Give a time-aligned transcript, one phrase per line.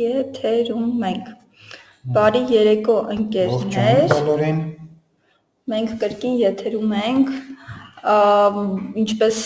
[0.00, 1.30] եթերում ենք։
[2.16, 4.60] Բարի երեկո ընկերներ։ բոլորին։
[5.72, 7.32] Մենք կրկին եթերում ենք։
[9.02, 9.40] Ինչպես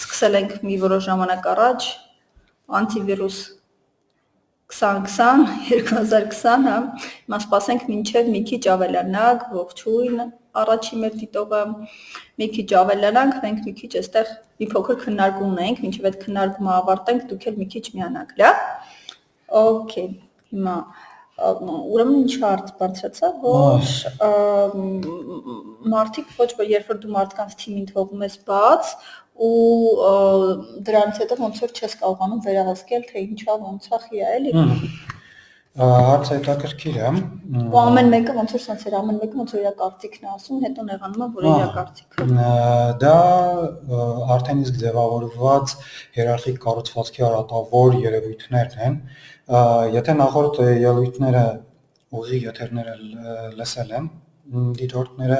[0.00, 1.88] սկսել ենք մի որոշ ժամանակ առաջ,
[2.80, 3.38] անտիվիրուս
[4.70, 6.76] 2020 2020, հա,
[7.06, 10.20] հիմա սպասենք մինչև մի քիչ ավելանակ, ողջույն
[10.60, 11.62] առաջի մեր դիտողը
[12.40, 14.30] մի քիչ ավելանանք, մենք մի քիչ այստեղ
[14.60, 18.50] մի փոքր քննարկում ունենք, մինչև այդ քննարկումը ավարտենք, դուք էլ մի քիչ միանաք, լա։
[19.50, 20.08] Okay,
[20.54, 20.76] հիմա
[21.40, 23.86] ուրեմն ինչ հարց բարձրացա, որ
[25.94, 28.90] մարդիկ ոչ որ երբ որ դու մարդկանց թիմին թողում ես բաց
[29.46, 29.54] ու
[30.88, 34.52] դրանից հետո ոնց որ չես կարողանում վերահսկել թե ինչա ոնց է խիա էլի։
[35.80, 37.10] Հարցը հետաքրքիր է։
[37.70, 40.58] Ու ամեն մեկը ոնց որ sense էր, ամեն մեկը ոնց որ իր կարծիքն է ասում,
[40.66, 42.26] հետո նեղանում է, որ իր կարծիքը։
[43.04, 43.14] Դա
[44.34, 45.74] արդեն իսկ ձևավորված
[46.18, 48.98] հիերարխիկ կառուցվածքի արատավոր երևույթներն են։
[49.50, 51.44] Եթե նախորդ ելույթները
[52.20, 52.92] ուղի եթերները
[53.58, 54.06] լսել եմ,
[54.78, 55.38] դիտորդները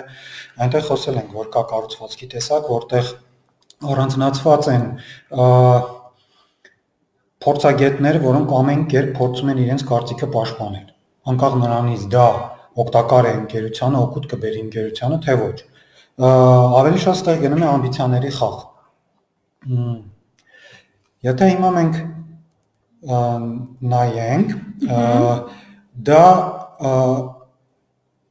[0.64, 3.10] այնտեղ խոսել ենք, որ կա կառուցվածքի տեսակ, որտեղ
[3.90, 4.84] առանձնացված են
[7.46, 10.86] փորձագետներ, որոնք ամեն կերպ փորձում են իրենց կարծիքը պաշտպանել։
[11.30, 12.26] Անկախ նրանից դա
[12.84, 15.58] օգտակար է ընկերությանը, օգուտ կբերի ընկերությանը, թե ոչ։
[16.20, 18.56] Ավելի շատ ստեղ գնում է ամբիցիաների խաղ։
[21.30, 21.96] Եթե հիմա մենք
[23.00, 24.50] նայենք,
[26.10, 26.24] դա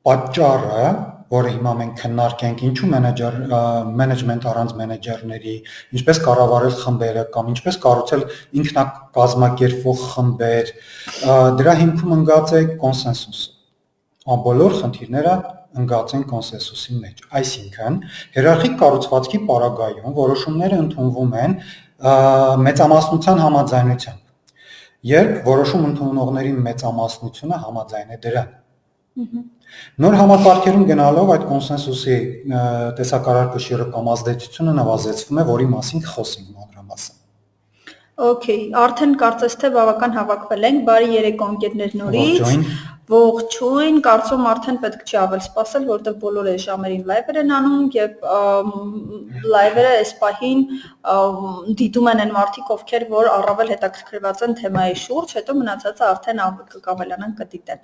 [0.09, 0.83] պատճառը,
[1.29, 3.35] որը հիմա մենք քննարկենք, ինչու մենեջեր
[3.99, 5.55] մենեջմենտ առանց մենեջերների,
[5.99, 8.23] ինչպես կառավարել խմբերը կամ ինչպես կառուցել
[8.61, 10.71] ինքնակազմակերպվող խմբեր,
[11.59, 13.47] դրա հիմքում ընկած է կոնսենսուսը։
[14.29, 15.35] Ամբողջ խնդիրները
[15.79, 17.99] ընկած են կոնսենսուսի մեջ։ Այսինքն,
[18.37, 21.55] հիերարխիկ կառուցվածքի պարագայում որոշումները ընդունվում են
[22.65, 24.28] մեծամասնության համաձայնությամբ։
[25.07, 28.49] Երբ որոշում ընդունողների մեծամասնությունը համաձայն է դրան։
[30.03, 32.61] Նոր համակարգերում գնալով այդ կոնսենսուսի ա,
[32.99, 37.17] տեսակարար կշիռը կամ ազդեցությունը նվազեցվում է, որի մասին խոսենք մանրամասն։
[38.29, 42.41] Okay, արդեն կարծես թե բավական հավաքվել ենք։ Բարի երեկո ընկերներ նորից։
[43.09, 48.27] Ողջույն, կարծում արդեն պետք չի ավել սպասել, որտեղ բոլորը ժամերին լայվեր են անում եւ
[49.55, 50.61] լայվերը այս պահին
[51.79, 56.43] դիտում են այն մարդիկ, ովքեր որ առավել հետաքրքրված են թեմայի շուրջ, հետո մնացածը արդեն
[56.75, 57.81] կկավելանան կդիտեն։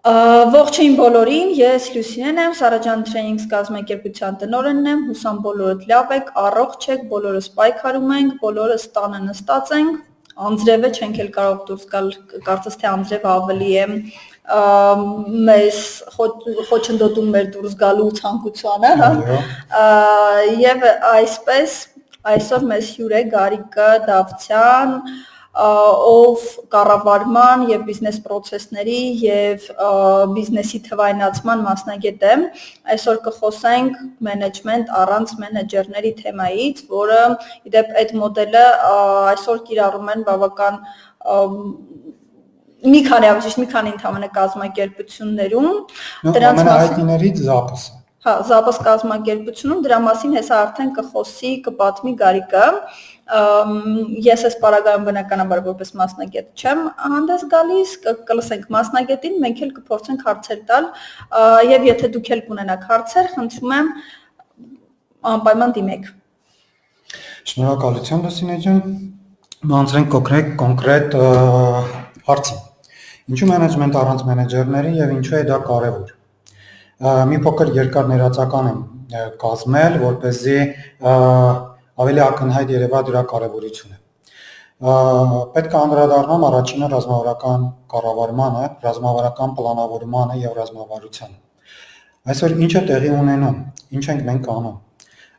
[0.00, 6.86] Ողջույն բոլորին, ես Լուսինեն եմ, Սարաջան Trainings կազմակերպության տնօրենն եմ, հուսամ բոլորդ լավ եք, առողջ
[6.94, 9.98] եք, բոլորս պայքարում ենք, բոլորս տանը նստած ենք,
[10.48, 12.10] անձրևը չենք էլ կարող դուրս գալ,
[12.48, 13.86] կարծես թե անձրևը ավելի է
[15.46, 15.80] մեզ
[16.16, 19.10] խո- խոչընդոտում մեր դուրս գալու ցանկությանը, հա։
[20.64, 21.76] Եվ այսպես
[22.34, 24.96] այսօր մեզ հյուր է Գարիկը Դավթյան,
[25.50, 29.66] ով կառավարման եւ բիզնես process-ների եւ
[30.36, 32.34] բիզնեսի թվայնացման մասնագետ է։
[32.94, 37.20] Այսօր կխոսենք management առանց մենեջերների թեմայից, որը
[37.66, 38.66] իդեպ այդ մոդելը
[39.34, 40.82] այսօր կիրառում են բավական
[42.80, 45.72] մի քանի ավելի ճիշտ մի քանի ընդհանրը կազմակերպություններում
[46.30, 52.80] դրանց մասին ամենահայտնիներից զապսը։ Հա, զապս կազմակերպությունում դրա մասին հեսա արդեն կխոսի, կպատմի Գարիկը։ Ամ,
[53.30, 56.80] Ես այս պարագայում բնականաբար որպես մասնագետ չեմ
[57.12, 57.92] հանդես գալիս,
[58.30, 60.88] կլսենք մասնագետին, մենք էլ կփորձենք հարցեր տալ,
[61.70, 63.92] եւ եթե դուք էլ կունենաք հարցեր, խնդրում եմ
[65.30, 66.10] անպայման դիմեք։
[67.50, 68.82] Շնորհակալություն Լուսինե ջան։
[69.70, 71.30] Մանցրենք կոնկրետ կոնկրետ ը,
[72.30, 72.54] հարցի։
[73.30, 76.14] Ինչու մենեջմենտ առանց մենեջերների եւ ինչու է դա կարեւոր։
[77.30, 78.80] Մի փոքր երկար ներածական եմ
[79.40, 80.56] կազմել, որ เป զի
[82.00, 83.96] ավելի ակնհայտ երևա դրա կարեւորությունը։
[84.80, 84.92] Ա,
[85.54, 91.36] Պետք է անդրադառնամ առաջինը ռազմավարական կառավարմանը, ռազմավարական պլանավորմանը եւ ռազմավարությանը։
[92.30, 93.58] Այսօր ինչ է տեղի ունենում,
[93.96, 94.78] ինչ ենք մենք անում։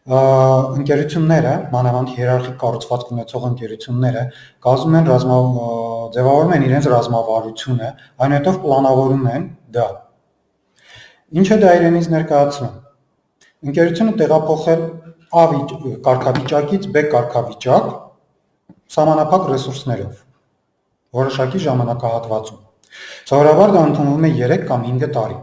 [0.01, 4.23] Ընկերությունները, մանավանդ հիերարխիկ կառուցվածք ունեցող ընկերությունները
[4.65, 5.67] կազմում են ռազմա ա,
[6.15, 7.89] ձևավորում են իրենց ռազմավարությունը,
[8.25, 9.45] այնուհետև պլանավորում են
[9.77, 9.85] դա։
[11.41, 12.73] Ինչը դա իրենից ներկայացնում։
[13.71, 14.81] Ընկերությունը տեղափոխել
[15.31, 17.85] A վիճ- կարգավիճակից B կարգավիճակ
[18.95, 20.17] սահմանափակ ռեսուրսներով
[21.19, 22.59] որոշակի ժամանակահատվածում։
[23.31, 25.37] Սովորաբար դա ընդունվում է 3 կամ 5 տարի։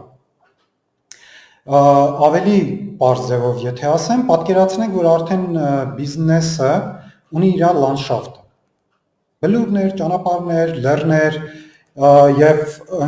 [1.69, 2.59] Ավելի
[3.01, 5.43] բարձ ձևով եթե ասեմ, պատկերացնենք, որ արդեն
[5.97, 6.71] բիզնեսը
[7.39, 8.39] ունի իր լանդշաֆտը։
[9.45, 11.35] Բլուրներ, ճանապարհներ, լեռներ
[12.39, 12.59] եւ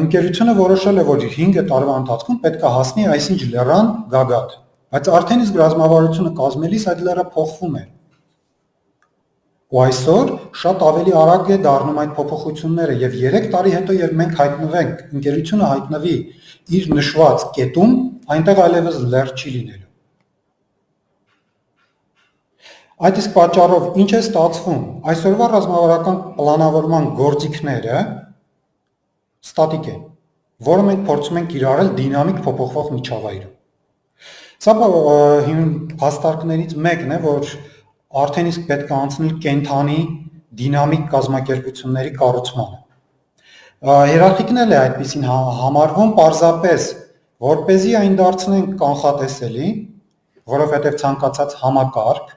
[0.02, 4.56] ընկերությունը որոշել է, որ 5 տարվա ընթացքում պետք է հասնի այսինչ լեռան գագաթ։
[4.92, 7.84] Բայց արդեն իսկ ռազմավարությունը կազմելիս այդ լեռը փոխվում է։
[9.72, 14.34] Ու այսօր շատ ավելի արագ է դառնում այդ փոփոխությունները եւ 3 տարի հետո երբ մենք
[14.42, 16.16] հայտնվենք, ընկերությունը հայտնվի
[16.80, 17.94] իր նշված կետում,
[18.36, 19.88] այնտեղ այլևս լեռ չի լինելու։
[23.08, 24.84] Այդ իսկ պատճառով ինչ է ստացվում։
[25.16, 28.04] Այսօրվա ռազմավարական պլանավորման գործիքները
[29.48, 30.04] ստատիկ են,
[30.68, 33.58] որը մենք փորձում ենք կիրառել դինամիկ փոփոխվող միջավայրում։
[34.62, 34.74] Սա
[36.02, 37.48] հաստարկներից մեկն է, որ
[38.22, 40.02] արդեն իսկ պետք է անցնել կենթանի
[40.60, 42.78] դինամիկ կազմակերպությունների կառուցմանը։
[44.12, 46.86] Հերարխիկն էլ է այդպեսին հա-, համարվում պարզապես,
[47.48, 49.72] որ เป զի այն դարձնենք կանխատեսելի,
[50.54, 52.36] որովհետև ցանկացած համակարգ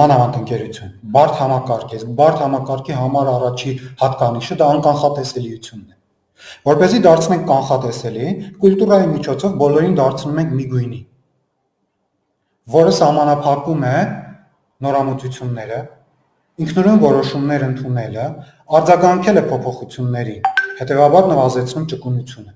[0.00, 3.72] մանավանդ ընկերություն, բարդ համակարգ է, բարդ համակարգի համար առաջի
[4.04, 5.99] հատկանիշը դա անկանխատեսելիությունն է։
[6.70, 8.28] Որպեսզի դարձնենք կանխատեսելի,
[8.60, 11.00] կուլտուրայի միջոցով բոլորին դարձնում ենք միգույնի,
[12.74, 13.96] որը սահմանափակում է
[14.86, 15.80] նորամուծությունները,
[16.60, 18.26] ինքնուրույն որոշումներ ընդունելը,
[18.80, 20.48] արձագանքել է փոփոխություններին,
[20.80, 22.52] հետևաբար նվազեցնում ճկունությունը։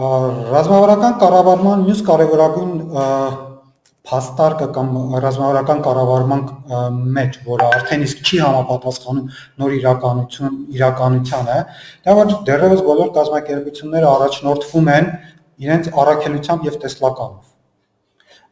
[0.00, 2.74] Ռազմավարական կառավարման մյուս կարևորագույն
[4.08, 4.92] փաստարկը կամ
[5.22, 6.44] ռազմավարական կառավարման
[7.16, 9.26] մեջ, որը արդեն իսկ չի համապատասխանում
[9.60, 11.58] նոր իրականություն իրականությանը,
[12.06, 15.10] դա որ դեռևս բոլոր կազմակերպությունները առաջնորդվում են
[15.66, 17.50] իրենց առաքելությամբ եւ տեսլականով։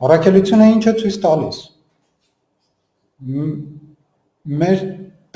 [0.09, 1.63] Առաքելությունը ինչ է ցույց տալիս։
[4.59, 4.85] Մեր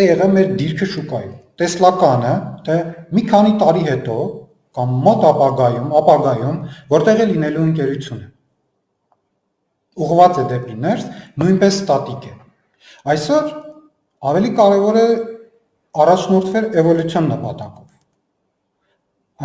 [0.02, 1.32] տեղը, մեր դիրքը շուկայում։
[1.62, 2.34] Տեսլականը,
[2.66, 2.76] թե
[3.16, 4.18] մի քանի տարի հետո
[4.76, 6.60] կամ մոտ ապագայում, ապագայում
[6.92, 8.28] որտեղ է լինելու ընկերությունը
[9.92, 11.04] ուղղված է դեպի ներս,
[11.40, 12.32] նույնպես ստատիկ է։
[13.12, 13.48] Այսօր
[14.30, 15.06] ավելի կարևոր է
[16.02, 17.88] առաջնորդվել էվոլյուցիոն նպատակով։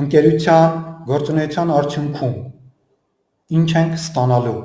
[0.02, 0.78] Անկերության,
[1.10, 2.38] գործունեության արդյունքում
[3.58, 4.62] ինչ ենք ստանալու։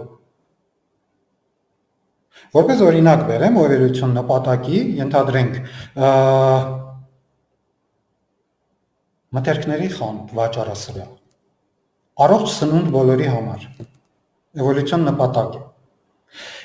[2.53, 5.59] Որպես օրինակ բերեմ էվոլյուցիոն նպատակի, ենթադրենք
[9.33, 11.11] մթերքների խանութ վաճառասրահ։
[12.23, 13.69] Առողջ սնունդ բոլորի համար։
[14.63, 15.63] Էվոլյուցիոն նպատակ է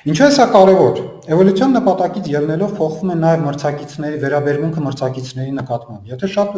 [0.06, 1.00] Ինչու է սա կարևոր։
[1.34, 6.58] Էվոլյուցիոն նպատակից ելնելով փոխվում է նաև մրցակիցների վերաբերմունքը մրցակիցների նկատմամբ։ Եթե շատ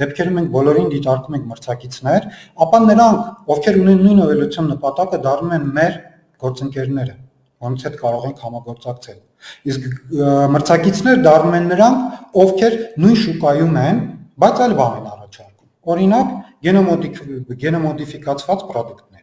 [0.00, 2.28] դեպքերում մենք բոլորին դիտարկում ենք մրցակիցներ,
[2.64, 3.20] ապա նրանք,
[3.52, 6.00] ովքեր ունեն նույն էվոլյուցիոն նպատակը, դառնում են մեր
[6.48, 7.14] գործընկերները,
[7.68, 9.20] որոնց հետ կարող ենք համագործակցել։
[9.68, 9.82] Իսկ
[10.56, 11.98] մրցակիցներ դառնում են նրանք,
[12.48, 14.02] ովքեր նույն շուկայում են,
[14.38, 16.34] բայց այլ բան են առաջարկում։ Օրինակ,
[17.58, 19.17] գենոմոդիֆիկացված ապրանքներ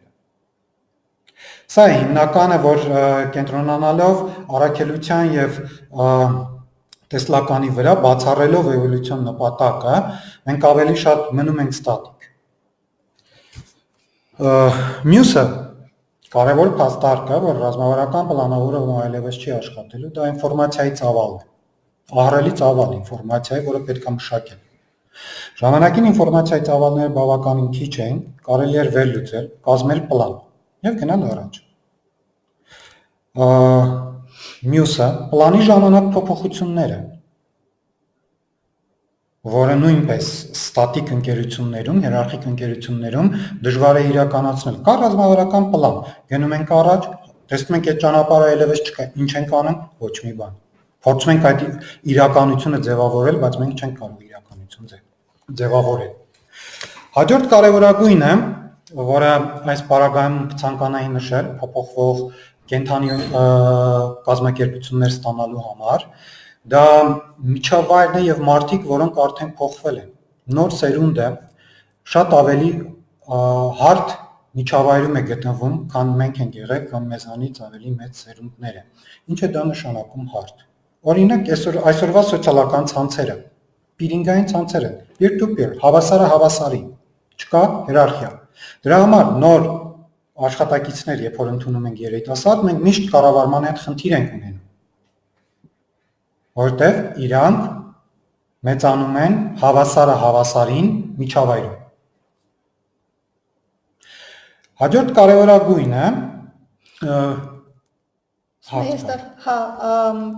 [1.66, 2.82] Սա է հիմնականը, որ
[3.34, 4.20] կենտրոնանալով
[4.56, 5.56] առաքելության եւ
[7.10, 9.96] տեսլականի վրա բացառելով էվոլյուցիոն նպատակը,
[10.50, 12.28] մենք ավելի շատ մնում ենք ստատիկ։
[15.10, 15.44] Մյուսը
[16.36, 21.46] կարևոր փաստարկը, որ ռազմավարական պլանավորումը այլևս չի աշխատելու, դա ինֆորմացիայի ծավալն է։
[22.22, 24.58] Ահռելի ծավալ ինֆորմացիայի, որը պետք է մշակել։
[25.62, 28.18] Ժամանակին ինֆորմացիայի ծավալները բավականին քիչ էին,
[28.50, 30.34] կարելի էր վերլուծել, կազմել պլան
[30.84, 31.60] եւ գնալ առաջ։
[34.72, 36.98] Մյուսը պլանի ժամանակ փոփոխությունները,
[39.56, 43.28] որը նույնպես ստատիկ ընկերություններում, հիերարխիկ ընկերություններում
[43.66, 45.98] դժվար է իրականացնել։ Կա ռազմավարական պլան,
[46.32, 47.08] գնում ենք առաջ,
[47.52, 50.56] տեսնում ենք այդ ճանապարհը այլևս չկա, ինչ ենք անում, ոչ մի բան։
[51.06, 51.60] Փորձում ենք այդ
[52.16, 54.88] իրականությունը ձևավորել, բայց մենք չենք կարող իրականություն
[55.60, 56.12] ձևավորել։
[57.16, 58.30] Հաջորդ կարևորագույնը
[58.94, 59.30] որը
[59.66, 62.20] այս պարագայում ցանկանայի նշել փոփոխվող
[62.70, 63.16] կենթանի
[64.26, 66.04] կազմակերպություններ ստանալու համար,
[66.70, 66.84] դա
[67.56, 70.08] միջավայրն է եւ մարդիկ, որոնք արդեն փոխվել են։
[70.58, 71.26] Նոր սերունդը
[72.14, 72.70] շատ ավելի
[73.82, 74.14] հարթ
[74.56, 78.82] միջավայրում է գտնվում, քան մենք ենք եղել կամ մեզանից ավելի մեծ սերունդները։
[79.34, 80.64] Ինչ է դա նշանակում հարթ։
[81.10, 83.36] Օրինակ, այսօր այսօրվա սոցիալական ցանցերը,
[84.00, 84.90] պիրինգային ցանցերը,
[85.20, 86.82] peer-to-peer, հավասարը հավասարի,
[87.36, 88.32] չկա հիերարխիա
[88.86, 89.66] Դրա համար նոր
[90.46, 94.62] աշխատակիցներ, երբ որ ընդունում ենք երիտասարդ, մենք միշտ կառավարման հետ խնդիր ենք ունենում։
[96.60, 97.66] Որտեվ իրանք
[98.66, 100.88] մեծանում են հավասարը հավասարին
[101.20, 101.76] միջավայրում։
[104.76, 106.06] Հաջորդ կարևորագույնը
[108.66, 109.56] Այստեղ հա,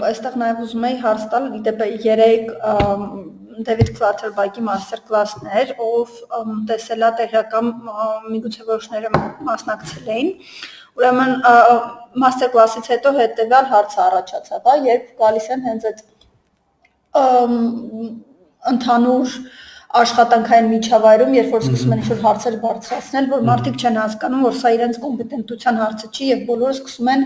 [0.04, 2.42] այստեղ նաև ուզում եի հարց տալ, դեպի 3
[3.66, 6.12] Դեվիդ Կլաթերբայկի մաստեր կլասներ, ով
[6.68, 7.70] տեսել է տեղական
[8.32, 9.10] միգուցե որոշները
[9.48, 10.28] մասնակցել էին։
[10.98, 11.32] Ուրեմն
[12.22, 16.04] մաստեր կլասից հետո հետեւյալ հարցը առաջացավ, հա, երբ գալիս են հենց այդ
[18.72, 19.36] ընդհանուր
[19.98, 24.72] աշխատանքային միջավայրում, երբ որ սկսում են ինչ-որ հարցեր բարձրացնել, որ մարդիկ չեն հասկանում, որ սա
[24.78, 27.24] իրենց կոմպետենտության հարցը չի եւ բոլորը սկսում են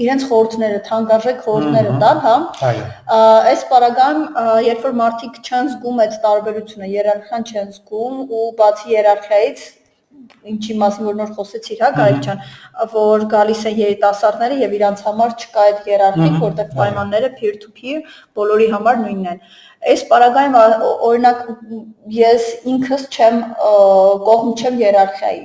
[0.00, 2.36] իրենց խորհուրդները, թանկարժեք խորհուրդները տալ, հա։
[3.50, 4.22] Այս պարագայում,
[4.68, 9.68] երբ որ մարդիկ չեն զգում այդ տարբերությունը, երարխիան չեն զգում ու բացի երարխիայից
[10.50, 12.42] ինչի մասին որ նոր խոսեցիր, հա, Գարիկ ջան,
[12.92, 18.00] որ գալիս են երիտասարդները եւ իրանց համար չկա այդ երարխիկ, որտեղ պայմանները peer to peer
[18.38, 19.42] բոլորի համար նույնն են։
[19.80, 20.54] Այս պարագայում
[21.08, 21.38] օրինակ
[22.12, 23.38] ես ինքս չեմ
[24.26, 25.40] կողմ չեմ երարխիայի,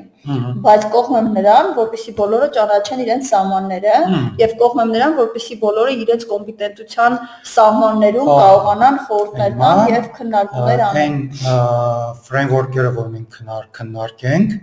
[0.65, 3.95] բայց կողմ եմ նրան, որպեսզի բոլորը ճանաչեն իրենց սահմանները
[4.41, 7.17] եւ կողմ եմ նրան, որպեսզի բոլորը իրենց կոմպետենտության
[7.55, 11.19] սահմաններում կարողանան խորհուրդներ տալ եւ քննարկումներ անեն։
[11.55, 13.41] Այն ֆրեյմվորքերը, որ մենք
[13.79, 14.57] քննարկենք,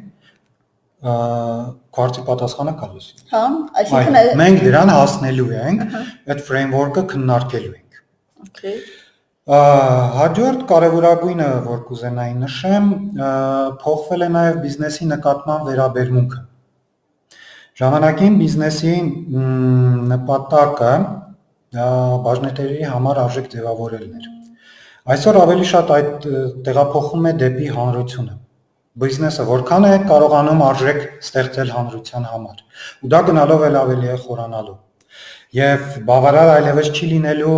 [1.03, 3.45] քարտի պատասխանը գալիս։ Հա,
[3.81, 5.87] այսինքն մենք դրան հասնելու ենք,
[6.29, 8.03] այդ ֆրեյմվորքը քննարկելու ենք։
[8.43, 8.77] Okay։
[9.43, 12.91] Հաջորդ կարևորագույնը, որ կուզենայի նշեմ,
[13.83, 16.43] փոխվել է նաև բիզնեսի նկատմամբ վերաբերմունքը։
[17.81, 18.95] Ժամանակին բիզնեսի
[20.13, 20.93] նպատակը
[22.29, 24.31] բաժնետերերի համար արժեք ձևավորելն էր։
[25.17, 26.31] Այսօր ավելի շատ այդ
[26.71, 28.39] տեղափոխում է դեպի հանրությունը
[29.03, 32.59] բիզնեսը որքան է կարողանում արժեք ստեղծել հանրության համար
[33.03, 34.75] ու դա գնալով էլ ավելի է խորանալու
[35.57, 37.57] եւ բավարար այլևս չի լինելու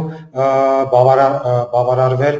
[0.94, 1.38] բավարար
[1.74, 2.38] բավարարվել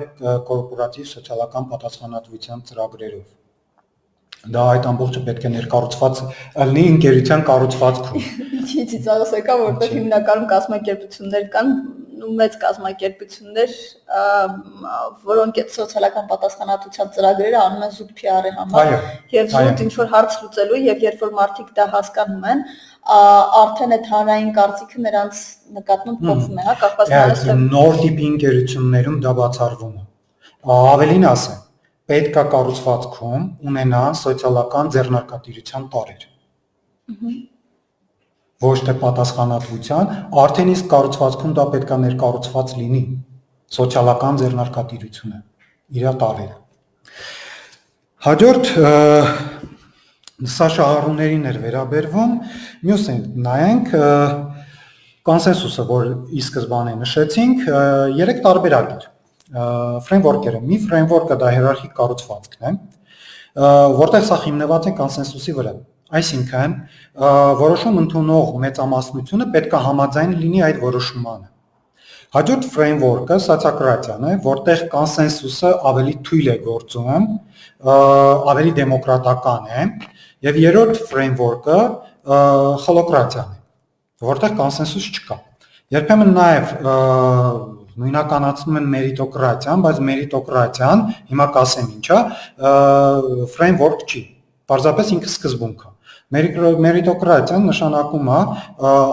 [0.51, 6.23] կորպորատիվ սոցիալական պատասխանատվության ծրագրերով դա այդ ամբողջը պետք է ներկառուցված
[6.75, 8.25] լինի ընկերության կառուցվածքում
[8.65, 11.71] չի ծիծաղս եկա որտեղ հիմնականում կազմակերպություններ կան
[12.25, 13.73] ու մեծ կազմակերպություններ,
[15.31, 18.93] որոնք այդ սոցիալական պատասխանատվության ծրագրերը անում են զուտ PR-ի համար
[19.35, 22.65] եւ զուտ ինչ որ հարց լուծելու եւ երբ որ մարդիկ դա հասկանում են,
[23.05, 25.41] արդեն այդ հանրային կարծիքը նրանց
[25.79, 27.43] նկատմամբ փոխվում է, հա, կապված նրանց
[27.75, 30.05] նոր տիպի ընկերություններում դա բացառվում է։
[30.75, 31.59] Ավելին ասեմ,
[32.15, 36.31] պետք է կառուցվածքում ունենա սոցիալական ձեռնարկատիրության տարեր։
[37.15, 37.35] Ահա
[38.65, 43.03] ոչ թե պատասխանատվության, արդեն իսկ կառուցվածքում դա պետքա ներկառուցված լինի
[43.77, 45.41] սոցիալական ձեռնարկատիրությունը
[45.99, 46.57] իր տարերը։
[48.25, 48.71] Հաջորդ
[50.51, 52.33] սա շահառուներին էր վերաբերվում,
[52.89, 53.95] մյուսը նայենք
[55.25, 57.65] կոնսենսուսը, որ ի սկզբանե նշեցինք,
[58.19, 59.07] երեք տարբերակ էր
[60.05, 62.75] ֆրեյմվորքերը։ Մի ֆրեյմվորկը դա հիերարխիկ կառուցվածքն է,
[64.05, 65.75] որտեղ սա հիմնված է կոնսենսուսի վրա։
[66.15, 66.77] Այսինքն
[67.65, 71.49] որոշում ընդունող մեծամասնությունը պետք է համաձայն լինի այդ որոշմանը։
[72.35, 77.29] Հաջորդ ֆրեյմվորկը սոցիոկրատիան է, որտեղ կոնսենսուսը ավելի թույլ է գործում,
[78.53, 79.85] ավելի դեմոկրատական է,
[80.45, 81.79] եւ երրորդ ֆրեյմվորկը
[82.85, 83.59] խոլոկրատիան է,
[84.29, 85.39] որտեղ կոնսենսուս չկա։
[85.95, 86.71] Երբեմն նաեւ
[87.95, 92.21] նույնականացնում են մերիտոկրատիան, բայց մերիտոկրատիան, հիմա կասեմ ինչա,
[93.55, 94.23] ֆրեյմվորք չի։
[94.73, 95.93] Պարզապես ինքը սկզբունք է։
[96.35, 98.39] Մերիտոկրատիան նշանակում է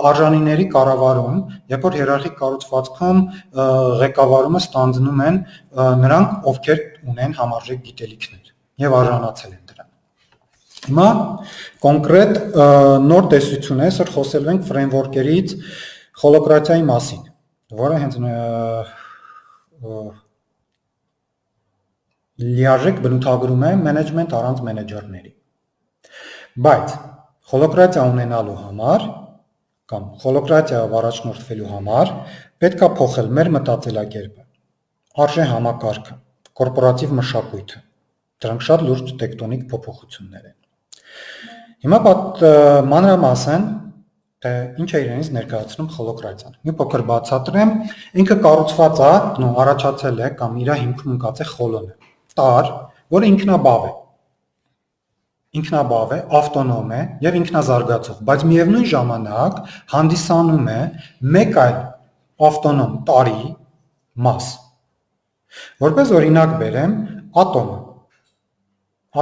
[0.09, 1.41] արժանիների կառավարում,
[1.75, 3.19] երբ որ հիերարխիկ կառուցվածքում
[4.01, 5.41] ղեկավարումը ստանձնում են
[6.05, 8.55] նրանք, ովքեր ունեն համարժեք գիտելիքներ
[8.88, 9.60] եւ արժանացել են
[10.88, 11.07] Հիմա
[11.85, 12.39] կոնկրետ
[13.05, 15.53] նոր տեսություն է, սր խոսելու ենք ֆրեյմվորքերից
[16.21, 17.21] հոլոկրատիայի մասին,
[17.81, 18.17] որը հենց
[22.41, 25.31] լիարժեք բնութագրում է մենեջմենտ առանց մենեջերների
[26.59, 26.93] Բայց
[27.51, 29.03] հոլոկրատիա ունենալու համար
[29.91, 32.11] կամ հոլոկրատիայով առաջնորդվելու համար
[32.63, 34.43] պետք է փոխել մեր մտածելակերպը,
[35.25, 36.17] արժե համակարգը,
[36.61, 37.81] կորպորատիվ մշակույթը։
[38.43, 40.60] Դրանք շատ լուրջ տեկտոնիկ փոփոխություններ են։
[41.86, 42.00] Հիմա
[42.91, 43.69] մանրամասն
[44.41, 47.74] թե ինչ է իրենից ներկայացնում հոլոկրատիան։ Մի փոքր բացատրեմ,
[48.21, 51.93] ինքը կառուցված է, նո առաջացել է կամ իր հիմքում ընկած է խոլոնը։
[52.41, 52.71] Տար,
[53.17, 53.91] որը ինքնաբավ է
[55.51, 59.57] ինքնաբավ է, ավտոնոմ է եւ ինքնազարգացող, բայց միևնույն ժամանակ
[59.93, 60.77] հանդիսանում է
[61.36, 61.79] մեկ այլ
[62.48, 63.41] ավտոնոմ տարի
[64.27, 64.48] մաս։
[65.83, 66.93] Որպես օրինակ բերեմ
[67.43, 67.79] ատոմը։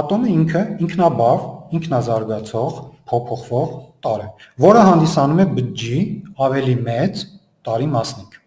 [0.00, 2.78] Ատոմը ինքը ինքնաբավ, ինքնազարգացող,
[3.10, 3.70] փոփոխվող
[4.04, 4.28] տարր է,
[4.64, 6.00] որը հանդիսանում է բջջի
[6.46, 7.22] ավելի մեծ
[7.68, 8.38] տարի մասնիկ։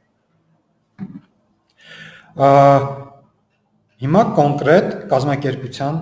[4.04, 6.00] Հիմա կոնկրետ կազմակերպության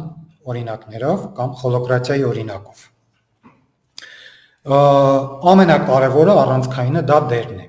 [0.51, 2.85] օրինակներով կամ հոլոկրատիայի օրինակով։
[5.51, 7.67] Ամենակարևորը առանցքայինը դա դերն է։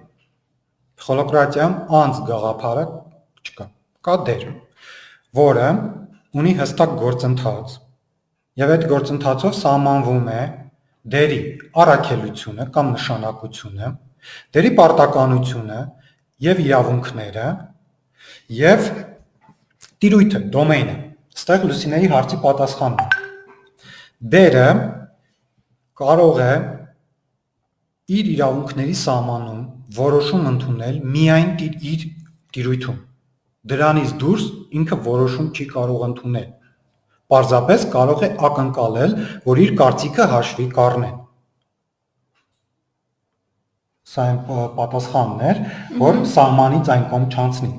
[1.02, 2.84] Հոլոկրատիայում անց գաղափարը
[3.42, 3.66] չկա։
[4.06, 4.44] Կա դեր,
[5.38, 5.68] որը
[6.42, 7.76] ունի հստակ գործընթաց
[8.60, 10.42] եւ այդ գործընթացով սահմանվում է
[11.12, 11.38] դերի
[11.82, 13.88] առաքելությունը կամ նշանակությունը,
[14.54, 15.78] դերի պարտականությունը
[16.46, 17.46] եւ իրավունքները
[18.58, 18.90] եւ
[20.02, 20.98] տիրույթը, դոմեյնը
[21.32, 23.14] Ստեղ Լուսինեի հարցի պատասխանն։
[24.32, 24.66] Դերը
[26.02, 26.52] կարող է
[28.16, 29.62] իր իրավունքների սահմանում
[29.96, 31.50] որոշում ընդունել միայն
[31.92, 32.04] իր
[32.56, 32.98] տիրույթում։
[33.72, 34.44] Դրանից դուրս
[34.80, 36.48] ինքը որոշում չի կարող ընդունել։
[37.32, 39.14] Պարզապես կարող է ակնկալել,
[39.48, 41.18] որ իր կարծիքը հաշվի կառնեն։
[44.12, 44.40] Սա այն
[44.76, 45.60] պատասխանն էր,
[46.02, 47.70] որ սահմանից այն կողմ չանցնի։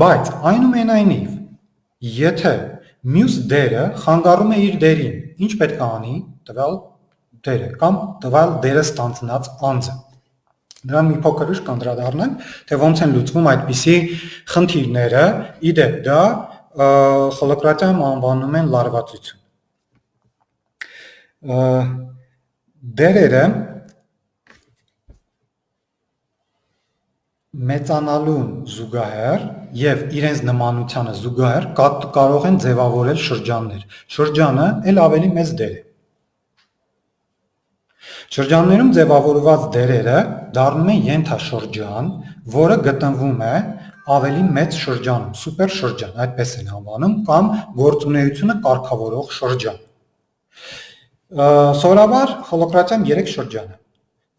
[0.00, 1.28] Բայց այնուամենայնիվ,
[2.16, 2.54] եթե
[3.06, 5.14] մյուս դերը խանգարում է իր դերին,
[5.46, 6.16] ինչ պետք է անի
[6.48, 6.74] տվյալ
[7.46, 9.94] դերը կամ տվյալ դերը ստանձնած անձը։
[10.86, 13.96] Դրան մի փոքր ուշ կանդրադառնանք, թե ոնց են լուծվում այդպիսի
[14.54, 15.24] խնդիրները։
[15.70, 16.20] Իդեպ դա
[16.76, 19.40] խոլոկրատիայում անվանում են լարվածություն։
[23.00, 23.44] Դերերը
[27.70, 29.48] մեծանալուն զուգահեռ
[29.80, 31.66] եւ իրենց նմանությանը զուգահեռ
[32.16, 33.82] կարող են ձևավորել շրջաններ։
[34.16, 35.82] Շրջանը ել ավելի մեծ դեր է։
[38.36, 40.18] Շրջաններում ձևավորված դերերը
[40.56, 42.08] դառնում են ենթաշրջան,
[42.56, 43.54] որը գտնվում է
[44.06, 47.48] ավելի մեծ շրջանում, սուպերշրջան, այդպես են անվանում, կամ
[47.80, 49.80] գործունեությունը կարգավորող շրջան։
[51.82, 53.76] Սովորաբար հոլոկրատիայում 3 շրջան է.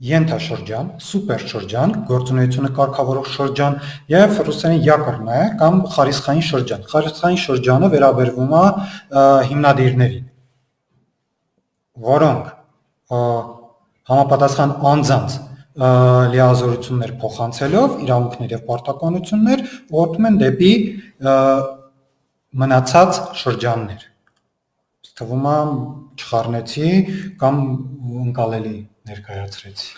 [0.07, 3.77] Ենթաշրջան, սուպերշրջան, գործունեությունը կարգավորող շրջան
[4.13, 8.65] եւ ռուսերեն յակրնա է կամ խարիսխային շրջան։ Խարիսխային շրջանը վերաբերվում է
[9.49, 10.27] հիմնադիրներին,
[12.11, 12.45] որոնք
[14.07, 15.39] համապատասխան անձանց
[15.77, 20.71] լիազորություններ փոխանցելով իրավունքներ եւ պարտականություններ ուղղորդում են դեպի
[22.57, 24.07] մնացած շրջաններ։
[25.17, 25.59] Թվում է
[26.17, 26.89] չխառնեցի
[27.41, 27.61] կամ
[28.25, 28.75] ընկալելի
[29.11, 29.95] ներկայացրեցի։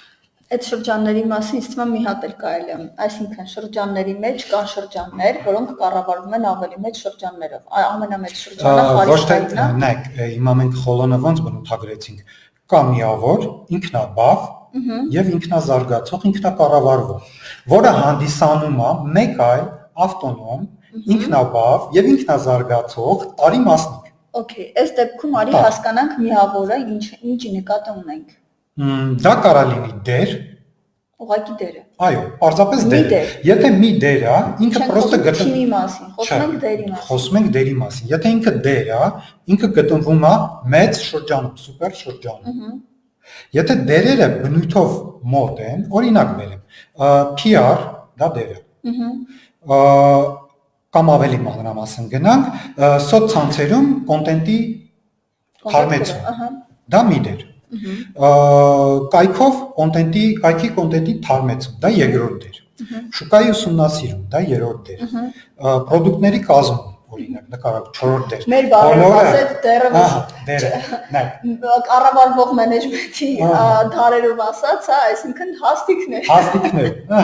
[0.50, 4.69] Այդ շրջանների մասին ինձ թվում է մի հատ էլ կարելի է, այսինքն շրջանների մեջ կան
[4.74, 11.19] շրջաններ, որոնք կառավարվում են ավելի մեծ շրջաններով։ Ամենամեծ շրջանը Խարիստայինն է։ Նայեք, հիմա մենք խոլոնը
[11.27, 13.45] ոնց բնութագրեցինք։ Կա միավոր,
[13.77, 14.50] ինքնաբավ
[15.15, 17.31] եւ ինքնազարգացող, ինքնակառավարվող,
[17.75, 19.65] որը հանդիսանում է մեկ այլ
[20.09, 20.67] ավտոնոմ,
[21.15, 24.05] ինքնաբավ եւ ինքնազարգացող տարի մասնիկ։
[24.39, 28.37] Okay, այս դեպքում արի հասկանանք միավորը ինչ ինչի նկատի ունենք
[28.79, 30.29] դա կարա լինի դեր,
[31.20, 36.44] ուղակի դերը։ Այո, պարզապես դեր։ Եթե մի դեր է, ինքը պրոստը գտնվում է մասին, խոսում
[36.46, 39.09] ենք դերի մասին։ Խոսում ենք դերի մասին։ Եթե ինքը դեր է,
[39.55, 40.33] ինքը գտնվում է
[40.75, 42.79] մեծ շրջանում, սուպեր շրջանում։
[43.59, 44.92] Եթե դերերը բնույթով
[45.33, 46.61] մոտ են, օրինակ բերեմ,
[47.39, 47.83] PR
[48.20, 48.59] դա դերը։
[49.70, 50.48] Ահա
[50.96, 52.46] կամ ավելի մանրամասն գնանք,
[53.09, 54.59] սոցցանցերում կոնտենտի
[55.70, 56.55] թարմեցում։
[56.89, 57.44] Դա մի դեր
[59.13, 62.57] կայքով կոնտենտի, կայքի կոնտենտի թարմեցում, դա երկրորդ դեր։
[63.20, 65.03] Շուկայի ուսումնասիրում, դա երրորդ դեր։
[65.89, 70.19] Պրոդուկտների կազմում, օրինակ, նկարակ 4-րդ դեր։ Մեր բարերով ասած դերը Ահա,
[70.50, 70.72] դերը։
[71.15, 71.24] Նայ։
[71.89, 73.29] Կառավարվող մենեջմենթի
[73.95, 77.24] դարերով ասած, հա, այսինքն հաստիկներ։ Հաստիկներ, հա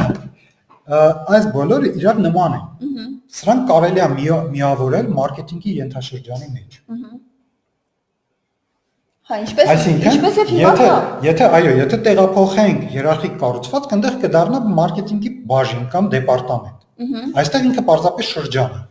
[1.36, 4.10] այս բոլորը իրար նման են։ Սրանք կարելի է
[4.54, 7.15] միավորել մարքեթինգի ենթաշրջանի մեջ։ Ահա
[9.26, 10.89] Հա, ինչպես ինչպես է հիմա Եթե
[11.26, 18.30] եթե այո, եթե տեղափոխենք հիերարխիկ կառուցվածք, այնտեղ կդառնա մարքեթինգի բաժին կամ դեպարտամենտ։ Այստեղ ինքը պարզապես
[18.36, 18.84] շրջան է։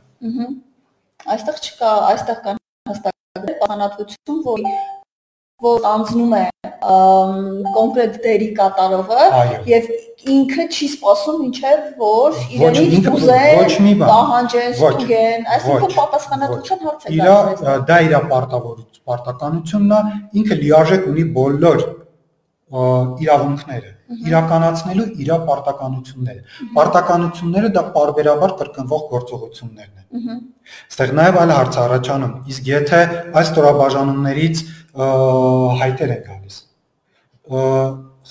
[1.25, 2.59] Այստեղ չկա, այստեղ կան
[2.91, 4.67] հստակներ, պատանատվություն, որ
[5.65, 6.43] որ անցնում է
[6.85, 9.27] կոնկրետ դերի կատարողը
[9.71, 9.87] եւ
[10.35, 17.77] ինքը չի սпасում ինչեւ որ իրենից ուզեն պահանջեն ստուգեն այսինքն պատասխանատվության հարց է դարձել իրա
[17.93, 21.85] դա իրա պարտավորություն պարտականությունն է ինքը լիարժեք ունի բոլոր
[23.25, 23.94] իրավունքները
[24.29, 32.69] իրականացնելու իր պարտականությունները պարտականությունները դա parberabar կրկնվող գործողություններն են այստեղ նաև այլ հարց առաջանում իսկ
[32.71, 33.01] եթե
[33.41, 36.59] այս ստորաբաժանումներից հայտեր է գալիս։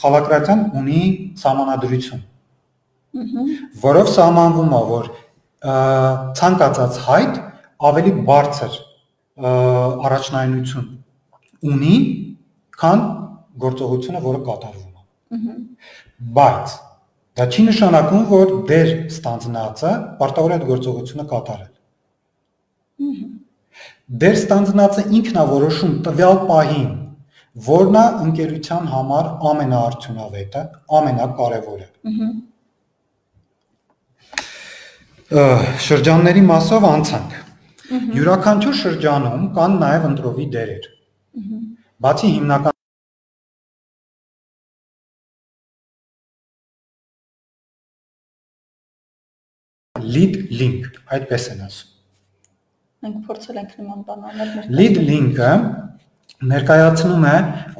[0.04, 1.02] Խալակրատյան ունի
[1.41, 2.22] սահմանադրություն։
[3.84, 5.10] Որով սահմանվում է, որ
[6.39, 7.41] ցանկացած հայտ
[7.89, 8.80] ավելի բարձր
[10.08, 10.88] առաջնայնություն
[11.74, 11.98] ունի,
[12.80, 13.06] քան
[13.63, 14.83] գործողությունը, որը կատարվում
[16.39, 16.76] Բայց
[17.34, 21.72] դա չի նշանակում, որ դեր ստանձնածը պարտավոր է այդ գործողությունը կատարել
[24.22, 26.89] դեր ստանձնածը ինքն է որոշում տվյալ պահին,
[27.67, 30.63] որն է ընկերության համար ամենաարդյունավետը,
[31.00, 31.88] ամենակարևորը։
[35.88, 37.39] Շրջանների մասով անցանք։
[38.19, 40.86] Յուրաքանչյուր շրջանում կան նաև ընտրովի դերեր։
[42.04, 42.78] Բացի հիմնական
[50.13, 51.89] lead link, այդպես են ասում։
[53.04, 55.52] Մենք փորձել ենք նման բան անել մեր Lead link-ը
[56.54, 57.36] ներկայացնում է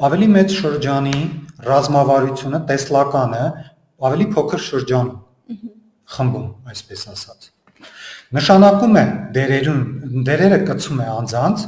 [0.08, 1.20] ավելի մեծ շրջանի
[1.68, 3.44] ռազմավարությունը, տեսլականը
[4.08, 5.62] ավելի փոքր շրջանում
[6.14, 7.48] խմբում, այսպես ասած։
[8.34, 9.04] Նշանակում է
[9.36, 9.80] դերերուն
[10.28, 11.64] դերերը կցում է անձանց,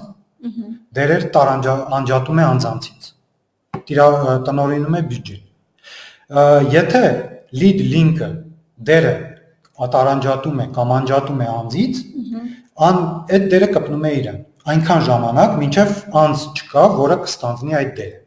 [0.97, 3.09] դերեր տարանջատում է անձանցից։
[3.87, 4.09] Տիրա
[4.49, 5.43] տնորինում է բյուջեն։
[6.77, 7.03] Եթե
[7.61, 8.31] lead link-ը
[8.91, 9.15] դերը
[9.97, 12.05] տարանջատում է կամ անջատում է անձից,
[12.87, 13.01] ան
[13.37, 18.19] այդ դերը կպնում է իրեն այնքան ժամանակ, մինչև անձ չկա, որը կստանձնի այդ դերը։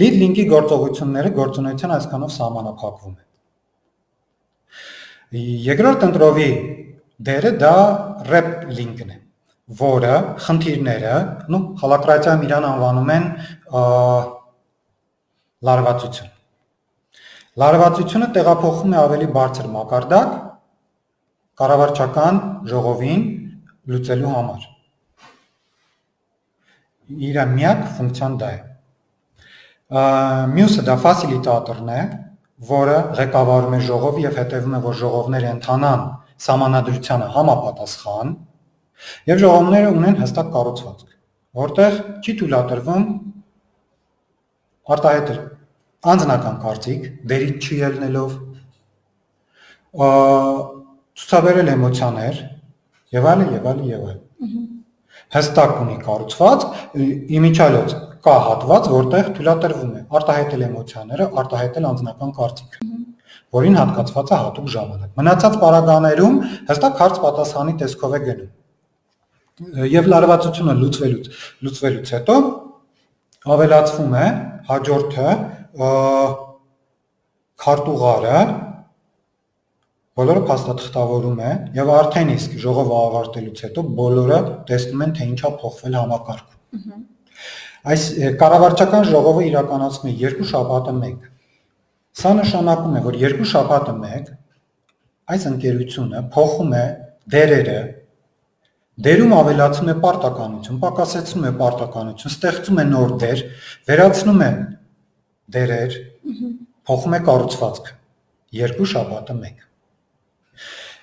[0.00, 3.26] Lead link-ի գործողությունները գործունեության այսքանով սահմանափակվում են։
[5.66, 6.48] Երկրորդ ընտրովի
[7.28, 7.74] դերը դա
[8.30, 9.18] rep link-ն է,
[9.82, 10.14] որը
[10.46, 11.14] խնդիրները,
[11.52, 13.24] նու հալակրատիայում իրան անվանում են
[15.68, 16.30] լարվածություն։
[17.60, 20.36] Լարվածությունը տեղափոխվում է ավելի բարձր մակարդակ
[21.60, 23.24] կառավարչական ժողովին
[23.90, 24.68] լուծելու համար
[27.10, 28.58] իր միակ ֆունկցիան դա է։
[30.54, 32.02] Մյուսը դա ֆասիլիտատորն է,
[32.70, 36.04] որը ղեկավարում է ժողովը եւ հետեւում է, որ ժողովները ընթանան
[36.46, 38.34] համանadrությանը համապատասխան
[39.30, 41.08] եւ ժողովները ունեն հստակ կառուցվածք,
[41.60, 43.06] որտեղ չի թույլատրվում
[44.94, 45.40] արտահայտել
[46.00, 48.36] անձնական կարծիք, դերի չի ելնելով
[51.20, 52.42] ցուցաբերել էմոցիաներ
[53.16, 54.68] եւ այլն եւ այլն եւ այլն
[55.34, 56.64] հստակ ունի կառուցված
[57.38, 57.92] իմիջալոց
[58.24, 62.88] կա հատված, որտեղ թույլատրվում է արտահայտել էմոցիաները, արտահայտել անձնական կարծիքը,
[63.56, 70.74] որին հատկացված է հատուկ ժամանակ։ Մնացած պարագաներում հստակ հարց պատասխանի տեսքով է գնում։ Եվ լարվածությունը
[70.80, 71.30] լուծվելուց
[71.68, 72.36] լուծվելուց հետո
[73.54, 74.26] ավելացվում է
[74.70, 75.34] հաջորդը
[77.60, 78.40] քարտուղարը
[80.20, 84.38] բոլորը փաստաթղթավորում է եւ արդեն իսկ ժողովը ավարտելուց հետո բոլորը
[84.70, 87.04] տեսնում են թե ինչա փոխվել համակարգում։
[87.94, 88.02] Այս
[88.40, 91.28] կառավարչական ժողովը իրականացնում է երկու շաբաթը մեկ։
[92.20, 94.28] Սա նշանակում է, որ երկու շաբաթը մեկ
[95.30, 96.84] այս ընկերությունը փոխում է
[97.30, 97.80] դերերը,
[99.06, 103.42] դերում ավելացնում է պարտականություն, պակասեցնում է պարտականություն, ստեղծում է նոր դեր,
[103.88, 104.50] վերացնում է
[105.56, 105.98] դերեր,
[106.90, 107.98] փոխում է կառուցվածքը։
[108.60, 109.66] Երկու շաբաթը մեկ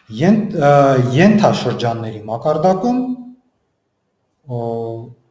[0.08, 3.00] ենթաշրջանների մակարդակում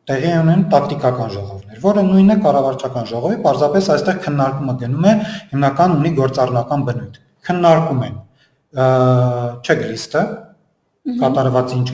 [0.07, 5.14] տեղի ունեն տակտիկական ժողովներ, որը նույնն է կառավարչական ժողովի, պարզապես այստեղ քննարկումը գնում է
[5.55, 7.14] հիմնական ունի գործառնական բնույթ։
[7.48, 8.16] Քննարկում են
[9.66, 10.22] չեքլիստը,
[11.24, 11.88] կատարված ինչ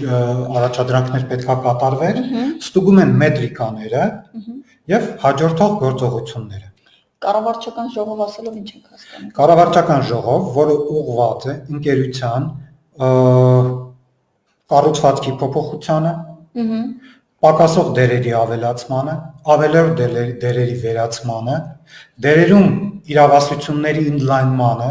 [0.58, 2.16] առաջադրանքներ պետքա կատարվեր,
[2.66, 4.04] ստուգում են մետրիկաները
[4.92, 6.71] եւ հաջորդող գործողությունները։
[7.22, 12.42] Կառավարչական ժողով ասելով ինչ ենք հասկանում։ Կառավարչական ժողով, որը ուղղված է ընկերության
[14.72, 16.12] կառուցվածքի փոփոխությանը,
[17.42, 19.14] պակասող դերերի ավելացմանը,
[19.52, 21.56] ավելորդ դերերի, դերերի վերացմանը,
[22.26, 22.68] դերերում
[23.12, 24.90] իրավասությունների ընդլայնմանը,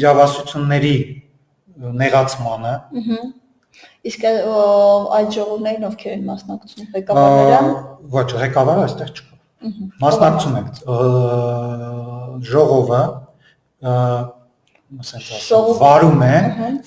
[0.00, 0.94] իրավասությունների
[2.02, 2.72] նեղացմանը։
[4.12, 7.76] Իսկ այդ ժողովներին ովքեր են մասնակցում, ղեկավարները։
[8.16, 9.31] Ոչ, ղեկավարը այստեղ չկա։
[10.02, 10.62] Մասնակցում է
[12.52, 13.02] ժողովը,
[15.02, 16.34] ասենք վարում է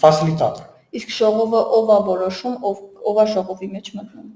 [0.01, 0.65] ֆասիլիտատոր։
[0.99, 4.27] Իսկ ժողովը ով է որոշում, ով ով է ժողովի մեջ մտնում։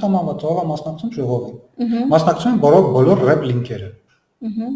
[0.00, 3.88] սահմանված ով է մասնակցում ժողովին։ Մասնակցում են բոլոր բոլոր ռեփ լինքերը։
[4.44, 4.68] Ահա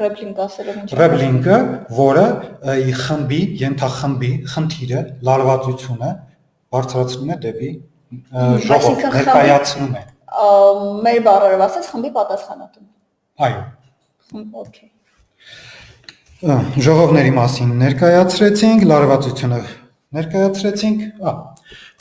[0.00, 1.56] ռեփլինք ասելով ինչ։ Ռեփլինքը,
[1.96, 2.24] որը
[3.00, 6.10] խմբի, ենթախմբի խնդիրը, լարվածությունը
[6.74, 7.70] բարձրացնում է դեպի
[8.68, 10.04] ժողով, ներկայացնում է։
[11.06, 12.90] Մեր բառերով ասած խմբի պատասխանատուն։
[13.48, 13.62] Այո։
[14.64, 14.90] Okay
[16.44, 19.58] ժողովների մասին ներկայացրեցինք, լարվածությունը
[20.18, 21.32] ներկայացրեցինք, ա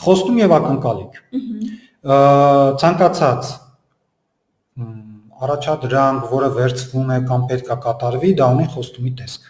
[0.03, 1.19] խոստում եւ ակնկալիք։
[2.83, 3.51] Ցանկացած
[5.47, 9.49] առաջադրանք, որը վերցվում է կամ պետքա կատարվի, դա ունի խոստումի տեսք։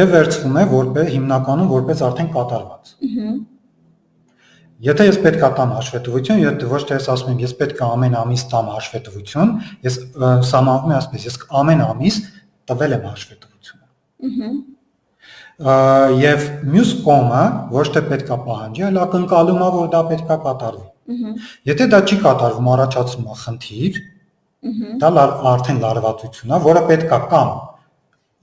[0.00, 2.94] Եվ վերցվում է որպես հիմնականում որպես արդեն կատարված։
[4.82, 8.16] Եթե ես պետքա տամ հաշվետվություն, եթե ոչ թե ես ասում եմ, ես պետք է ամեն
[8.18, 9.52] ամիս տամ հաշվետվություն,
[9.86, 9.98] ես
[10.48, 12.18] սահմանում եմ ասպես, ես ամեն ամիս
[12.72, 13.82] տվել եմ հաշվետվություն
[16.22, 17.42] Եվ մյուս կողմը
[17.76, 20.88] ոչ թե պետքա պահանջի, այլ ակնկալում է, որ դա պետքա կատարվի։
[21.70, 24.00] Եթե դա չի կատարվում, առաջացնում է խնդիր,
[25.02, 25.10] դա
[25.52, 27.52] արդեն լարվածություն է, որը պետքա կամ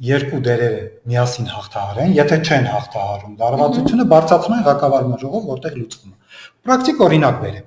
[0.10, 6.29] երկու դերերը միասին հաղթահարեն, եթե չեն հաղթահարում լարվածությունը, բարձրացնում են ղեկավարման ժողով, որտեղ լուծվում է։
[6.68, 7.66] Պրակտիկ օրինակ բերեմ։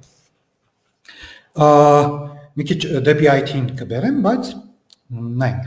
[2.52, 4.50] Մի քիչ դեպի IT-ին կբերեմ, բայց
[5.42, 5.64] նայենք։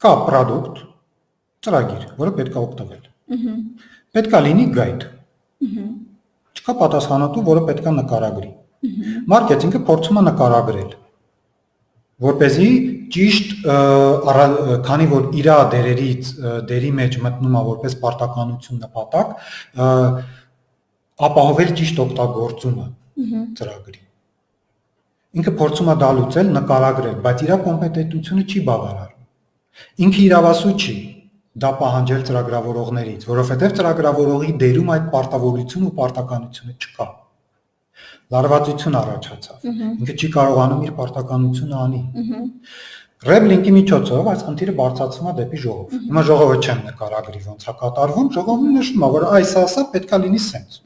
[0.00, 0.84] Կա product,
[1.66, 3.02] ծրագիր, որը պետք է օգտվել։
[3.36, 3.54] Ահա։
[4.16, 5.04] Պետք է լինի գայդ։
[5.66, 5.84] Ահա։
[6.60, 8.50] Չկա պատասխանատու, որը պետք է նկարագրի։
[8.90, 10.90] Ահա։ Մարքեթինգը փորձում է նկարագրել։
[12.20, 12.70] որ เป զի
[13.14, 13.52] ճիշտ
[14.84, 16.32] քանի որ իր դերերից
[16.68, 19.30] դերի մեջ մտնում է որպես պարտականություն նպատակ
[21.28, 22.86] ապահովել ճիշտ օգտագործումը
[23.60, 24.02] ծրագրի
[25.40, 30.98] ինքը փորձում է դա լուծել նկարագրել բայց իր կոմպետենտությունը չի բավարարում ինքը իրավասու չի
[31.64, 37.08] դա պահանջել ծրագրավորողներից որովհետև ծրագրավորողի դերում այդ պարտավորություն ու պարտականությունը չկա
[38.30, 42.99] լարվածություն առաջացավ։ Ինքը չի կարողանում իր պարտականությունը անի։ Reb
[43.50, 48.28] link-ի միջոցով այս խնդիրը բարձրացվում է դեպի ժողով։ Հիմա ժողովը չեմ նկարագրի ոնց է կատարվում,
[48.36, 50.78] ժողովը նշում է, որ այս ասա պետքա լինի սենց։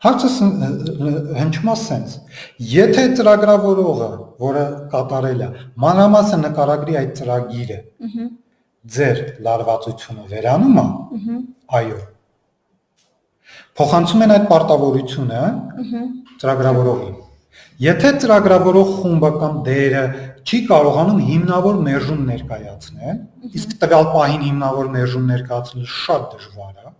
[0.00, 0.30] Հարցը
[1.36, 2.16] հնչում է սենց։
[2.72, 4.08] Եթե ծրագրավորողը,
[4.40, 5.48] որը կատարել է,
[5.84, 7.78] մանրամասը նկարագրի այդ ծրագիրը,
[8.96, 10.86] ձեր լարվածությունը վերանում է,
[11.80, 11.98] այո,
[13.76, 15.42] փոխանցում են այդ պարտավորությունը
[16.40, 17.18] ծրագրավորողին։
[17.80, 20.00] Եթե ծրագրավորող խումբը կամ դերը
[20.46, 23.18] չի կարողանում հիմնավոր մերժում ներկայացնել,
[23.60, 26.90] իսկ տվյալ պահին հիմնավոր մերժում ներկայացնել շատ դժվար է,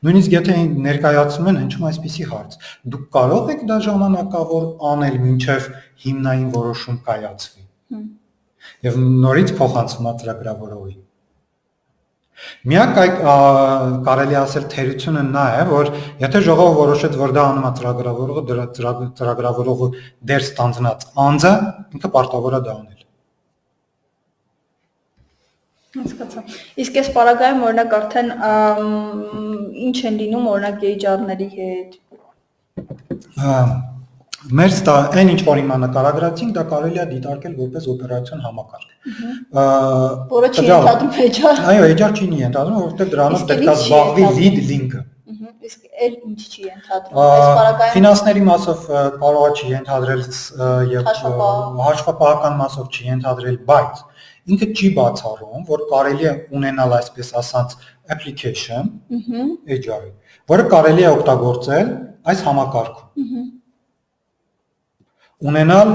[0.00, 2.54] Նույնիսկ եթե ներկայացնում են հնչում այսպիսի հարց.
[2.92, 5.66] դուք կարող եք դա ժամանակավոր անել մինչև
[6.04, 7.64] հիմնային որոշում կայացվի։
[8.86, 8.96] Եվ
[9.26, 11.00] նորից փոխանցվում է ծրագրավորողին։
[12.70, 13.18] Միակ այդ
[14.06, 15.90] կարելի ասել թերությունը նա է, որ
[16.22, 18.66] եթե ժողովը որոշեց, որ դա անում է ծրագրավորողը,
[19.20, 19.90] ծրագրավորողը
[20.30, 21.52] դեր ստանձնած անձը,
[21.98, 22.98] ինքը պարտավոր է դա անել։
[26.00, 26.40] Հասկացա։
[26.84, 28.28] Իսկ այս պարագայում օրինակ արդեն
[29.90, 31.96] ինչ են լինում օրինակ HR-ների հետ։
[34.48, 38.86] Մեր ստա այն ինչ որ հիմա նկարագրացինք, դա կարելի է դիտարկել որպես օպերացիոն համակարգ։
[40.30, 45.02] Որը չի ընդհանրում HR։ Այո, HR չի ընդհանրում, որովհետև դրանով պետք է զբաղվի lead link-ը։
[45.68, 48.88] Իսկ էլ ինչ չի ընդհանրում։ Այս պարագայում ֆինանսների մասով
[49.20, 50.24] կարող է չի ընդհանրել
[50.94, 51.12] եւ
[51.84, 54.02] հաշվապահական մասով չի ընդհանրել, բայց
[54.50, 57.76] ինքը չի բացառում, որ կարելի է ունենալ այսպես ասած
[58.10, 58.88] application,
[59.68, 60.12] HR-ի,
[60.50, 61.96] որը կարելի է օգտագործել
[62.32, 63.59] այս համակարգում
[65.40, 65.92] ունենալ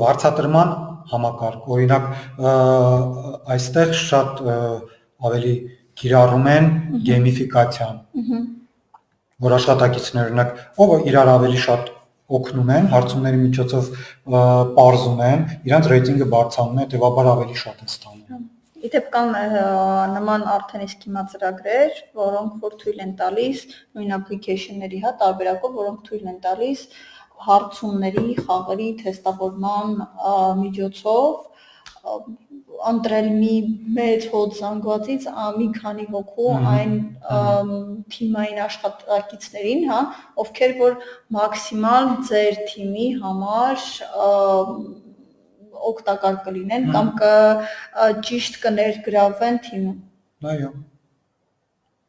[0.00, 0.72] վարձատրման
[1.12, 2.08] համակարգ։ Օրինակ
[3.54, 4.42] այստեղ շատ
[5.26, 5.54] ավելի
[6.00, 6.66] կիրառում են
[7.06, 8.00] գեյմիֆիկացիան։
[9.46, 11.94] Որ աշխատակիցներ օրինակ ով իրար ավելի շատ
[12.36, 13.90] օգնում են, հարցումների միջոցով
[14.76, 18.46] parzում են, իրանց ռեյտինգը բարձրանում է, հետեւաբար ավելի շատ են ստանում։
[18.86, 19.30] Իդեպ կան
[20.14, 23.62] նման արդեն իսկ հիմա ծրագրեր, որոնք որ թույլ են տալիս
[23.96, 26.82] նույն application-ների հա տարբերակով, որոնք թույլ են տալիս
[27.46, 29.94] հարցումների, խաղերի թեստավորման
[30.62, 31.30] միջոցով
[32.90, 33.54] ընտրել մի
[33.96, 36.92] մեծ հոտ զանգվածից մի քանի հոգու այն
[38.14, 40.00] թիմային աշխատակիցներին, հա,
[40.44, 40.98] ովքեր որ
[41.36, 43.86] մաքսիմալ ձեր թիմի համար
[45.92, 47.10] օգտակար կլինեն կամ
[48.28, 50.70] ճիշտ կներգրավեն թիմում։ Այո։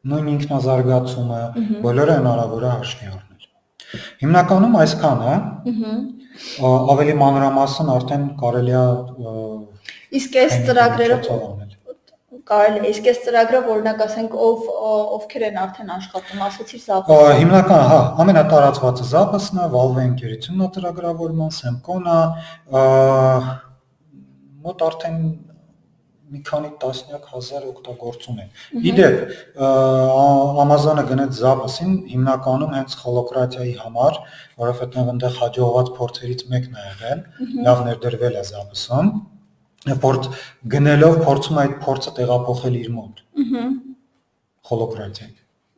[0.07, 1.41] Նույն ինքնազարգացումը
[1.85, 3.26] բոլորը հնարավոր է հաշվի առնել։
[4.21, 5.33] Հիմնականում այսքանը։
[6.37, 8.85] Ահա ավելի մանրամասն արդեն կարելի է
[10.17, 11.29] իսկ այս ծրագրերով
[12.47, 14.67] կարելի է իսկ այս ծրագրով օրինակ ասենք ով
[15.17, 21.51] ովքեր են արդեն աշխատում ասացիր Zappos հիմնական հա ամենատարածվածը Zappos-ն է Valve ընկերությունն է ծրագրավորման
[21.57, 22.19] Semcon-ը
[24.67, 25.19] մոտ արդեն
[26.27, 28.49] մի քանի տասնյակ հազար օգտագործում են։
[28.89, 29.15] Իդեպ
[30.63, 34.19] Amazon-ը գնեց Zappos-ին հիմնականում հենց հոլոկրատիայի համար,
[34.63, 37.23] որովհետև այնտեղ հաջողված փորձերից մեկն է եղել,
[37.67, 39.13] լավ ներդրվել է Zappos-ում։
[40.03, 40.29] Փորձ
[40.75, 43.63] գնելով փորձում այդ փորձը տեղափոխել իր մոտ։ Ահա
[44.67, 45.35] հոլոկրատիայի։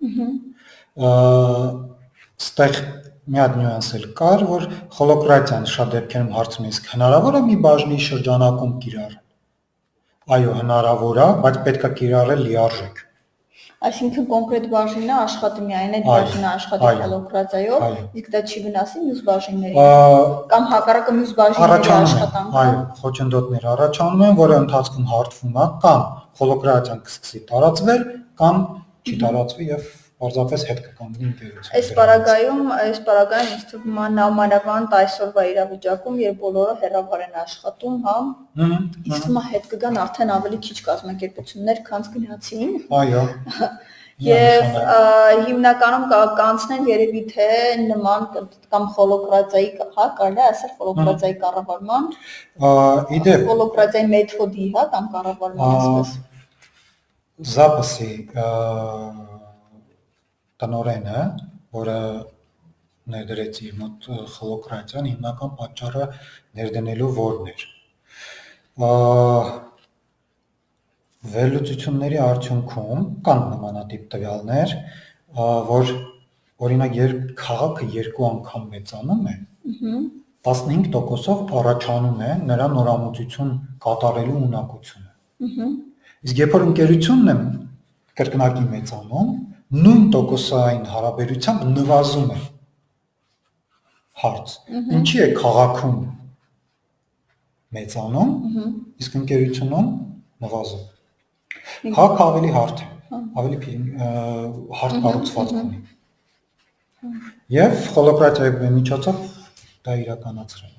[0.09, 1.59] Ահա
[2.39, 2.77] ստեղ
[3.29, 7.99] մի հատ նյուանս էլ կար, որ հոլոկրատիան շատ դեպքերում հարցում իսկ հնարավոր է մի բաժնի
[8.09, 9.17] շրջանակում կիրառել
[10.29, 12.99] Այո, հնարավոր է, բայց պետք է կիրառել լիարժեք։
[13.87, 17.85] Այսինքն կոնկրետ բաժինը աշխատի միայն այդ բաժինը աշխատի կալոկրատիայով,
[18.19, 19.79] իսկ դա չի վնասի մյուս բաժիններին։
[20.51, 26.05] Կամ հակառակը մյուս բաժինների աշխատանքը։ Այո, խոչընդոտներ առաջանում են, որը ընթացքում հարթվում է կամ
[26.43, 28.05] հոլոկրատիան կսկսի տարածվել,
[28.43, 28.61] կամ
[29.07, 29.89] չի տարածվի եւ
[30.24, 36.38] պարզապես հետ կկանգնի ինտերեսը։ Այս պարագայում, այս պարագայում ինձ թվում է նամանավանդ այսօրվա իրավիճակում, երբ
[36.44, 38.16] բոլորը հերավար են աշխատում, հա։
[38.64, 43.26] Ինձ թվում է հետ կգան արդեն ավելի քիչ կազմակերպություններ, քան գնացին։ Այո։
[44.22, 44.76] Եվ
[45.48, 46.04] հիմնականում
[46.38, 47.46] կանցնեն երևի թե
[47.80, 48.28] նման
[48.70, 52.06] կամ հոլոկրատիայի, հա, կարելի է ասել հոլոկրատիայի կառավարման։
[53.18, 56.14] Իդեպ հոլոկրատիայի մեթոդի, հա, կամ կառավարման ասես։
[57.54, 58.12] Записи
[60.59, 61.23] տնորենը,
[61.75, 61.97] որը
[63.13, 66.05] ներդրեց իր մոտ խլոկրատիան, հիմնական պատճառը
[66.59, 67.65] ներդնելու որն էր։
[71.29, 74.75] Վերլուծությունների արդյունքում կան նմանատիպ տվյալներ,
[75.69, 75.91] որ
[76.67, 79.35] օրինակ երբ քաղաքը երկու անգամ մեծանում է,
[80.47, 83.51] 15%-ով առաջանում է նրա նորամուծություն
[83.85, 85.11] կատարելու ունակությունը։
[86.29, 87.35] Իսկ երբ որ ընկերությունն է
[88.19, 89.29] կրկնակի մեծանում,
[89.69, 92.37] նույն տոկոսային հարաբերությամբ նվազում է
[94.21, 94.55] հարց։
[94.99, 95.99] Ինչի է քաղաքում
[97.77, 98.31] մեծանում,
[99.03, 99.91] իսկ ընկերությունում
[100.45, 102.89] նվազում։ Քաղաքը ավելի հարթ է,
[103.43, 103.77] ավելի
[104.81, 105.79] հարթ կառուցվածք ունի։
[107.59, 109.23] Եվ խոլոկրատիայի միջոցով
[109.85, 110.78] դա իրականացրել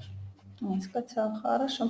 [0.65, 1.85] Հասկացա, хорошо։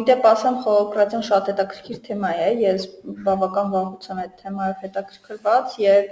[0.00, 2.86] Իդեպ ասեմ խոլոկրատիան շատ հետաքրքիր թեմա է, ես
[3.26, 6.08] բավական վաղուց եմ այդ թեմայով հետաքրքրված եւ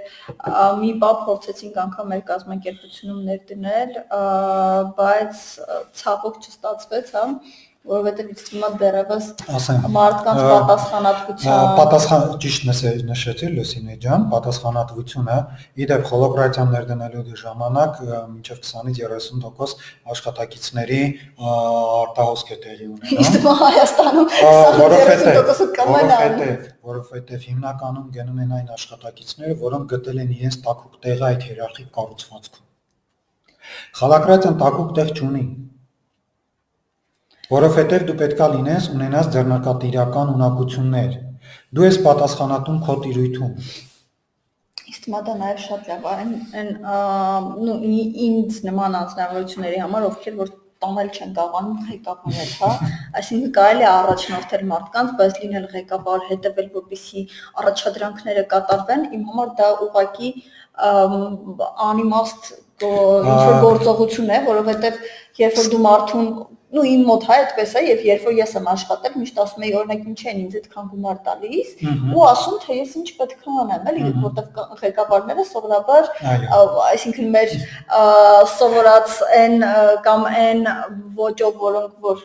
[0.83, 3.97] մի բա փորձեցինք անգամ մեր կազմակերպությունում ներդնել,
[5.01, 5.43] բայց
[6.03, 7.25] ցավոք չստացվեց, հա
[7.86, 9.26] որովհետև ինձ թվում է դեռևս
[9.96, 12.64] մարդկանց պատասխանատվության պատասխան ճիշտ
[13.10, 15.36] նշեցի Լուսինե ջան, պատասխանատվությունը
[15.86, 18.00] իդեպ հոլոկրատիան ներդնելու ժամանակ
[18.32, 21.02] մինչև 20-ից 30% աշխատակիցների
[21.46, 26.42] արտահոսք է տեղի ունենում։ Իսկ Հայաստանում 20-30% կմնան
[26.90, 32.64] որովհետև հիմնականում գնում են այն աշխատակիցները, որոնք գտել են իրենց տակուկ տեղը այդ հիերարխիկ կառուցվածքում։
[34.00, 35.46] Խալակրատիան տակուկ տեղ չունի
[37.46, 41.12] Որովհետև դու պետքա լինես ունենաս ձեռնարկատիրական ունակություններ։
[41.78, 43.52] Դու ես պատասխանատուն քո տիրույթում։
[44.96, 46.32] Իսկ մա դա նաև շատ լավ այն
[46.62, 46.72] այն
[47.68, 47.76] նու
[48.26, 50.52] ինձ նման անձնավորությունների համար, ովքեր որ
[50.86, 52.72] տանել չեն կարողանում ղեկավարել, հա,
[53.20, 57.24] այսինքն կարելի է առաջնորդել մարդկանց, բայց լինել ղեկավար, հետևել, որպեսի
[57.62, 60.32] առաջադրանքները կատարվեն, իմ համար դա ուղղակի
[61.86, 62.52] անիմաստ
[62.86, 64.98] ինչ որ գործողություն է, որովհետև
[65.40, 66.30] երբ որ դու մարդուն
[66.76, 69.74] ու իմ մոտ հա այդպես է եւ երբ որ ես եմ աշխատել միշտ ասում եի
[69.80, 71.72] օրինակ ինչ են ինձ այդքան գումար տալիս
[72.16, 76.12] ու ասում թե ես ինչ պետք է անեմ էլի որտեվ ղեկավարները սովորաբար
[76.92, 77.58] այսինքն մեր
[78.56, 79.68] սովորած են
[80.10, 80.64] կամ այն
[81.26, 82.24] ոճով որոնք որ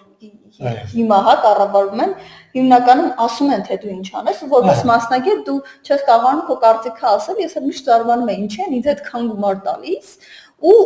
[0.60, 2.14] հիմա հա կառավարում են
[2.56, 7.06] հիմնականում ասում են թե դու ինչ անես ու որպես մասնագետ դու չես կարողանում քո կարծիքը
[7.10, 10.12] ասել ես միշտ զարմանում եմ ինչ են ինձ այդքան գումար տալիս
[10.70, 10.76] ու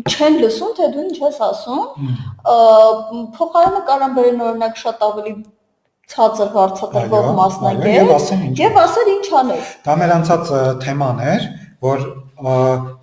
[0.00, 1.82] չեն լսում, թե դու ինչ ես ասում։
[3.36, 5.34] Փոխարենը կարան բերեն օրինակ շատ ավելի
[6.12, 10.52] ցածր վարձատրվող մասնագետ եւ ասել ինչ անել։ Դա մեր անցած
[10.82, 11.46] թեման էր,
[11.86, 12.02] որ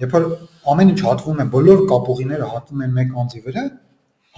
[0.04, 0.28] երբ որ
[0.74, 3.64] ամեն ինչ հատվում է, բոլոր կապուղիները հատվում են մեկ անձի վրա,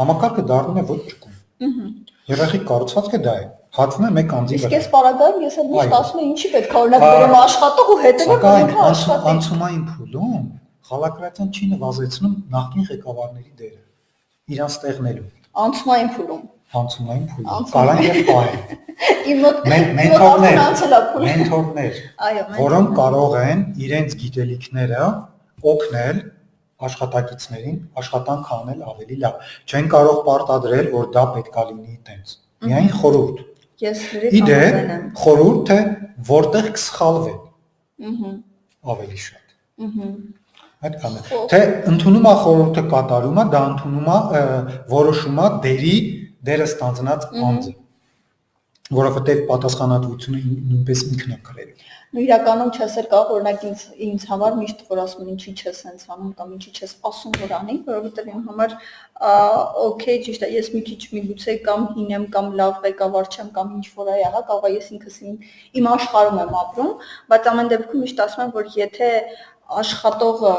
[0.01, 1.35] համակարգը դառնում է ոչ ճկուն։
[1.67, 1.89] Ահա։
[2.31, 3.45] Երախի կառուցվածքը դա է
[3.81, 6.71] հատվում է մեկ անձի վրա։ Իսկ այս պարագայում ես էլ միշտ ասում եմ, ինչի պետք
[6.71, 10.43] է օրինակ բերեմ աշխատող ու հետևեմ որ ինքը աշխատի։ Անցումային փուլում
[10.91, 15.27] Խալակրատյան չի նվազեցնում նախկին ղեկավարների դերը իրանց տեղնելու։
[15.61, 16.41] Անցումային փուլում։
[16.81, 18.81] Անցումային փուլում։ Կարան եւ պահեն։
[19.31, 20.59] Իմ մոտ մենթորներ,
[21.27, 22.01] մենթորներ,
[22.57, 25.07] որոնք կարող են իրենց գիտելիքները
[25.71, 26.21] օգնել
[26.89, 32.35] աշխատակիցներին աշխատանք անել ավելի լավ։ Չեն կարող պարտադրել, որ դա պետքա լինի տենց։
[32.67, 33.41] Միայն խորհուրդ։
[33.85, 35.79] Ես լրիվ համաձայն եմ։ Խորհուրդը
[36.31, 37.41] որտեղ կսխալվեն։
[38.11, 38.35] Ահա։
[38.95, 40.09] Ավելի շատ։ Ահա
[40.81, 41.59] Այդքան է։ Թե
[41.91, 44.41] ընդունում է խորհուրդը կատարում է, դա ընդունում է
[44.95, 45.95] որոշում է դերի
[46.49, 47.73] դերը ստանձնած անձը
[48.91, 51.69] որովհետև պատասխանատվությունը նույնպես ինքն է կրել։
[52.11, 55.77] Ու իրականում չես էլ կարող օրինակ ինձ ինձ համար միշտ որ ասում են ինչի չես
[55.87, 58.75] հենց անում կամ ինչի չես ասում որ անի, որովհետև իմ համար
[59.85, 63.85] օքեյ ճիշտ է, ես մի քիչ միգուցե կամ հինեմ կամ լավ ղեկավար չեմ կամ ինչ
[63.95, 65.35] որ այա, հա, կարող է ես ինքս իմ
[65.79, 66.91] իմ աշխարհում եմ ապրում,
[67.31, 69.11] բայց ամեն դեպքում միշտ ասում եմ որ եթե
[69.79, 70.55] աշխատողը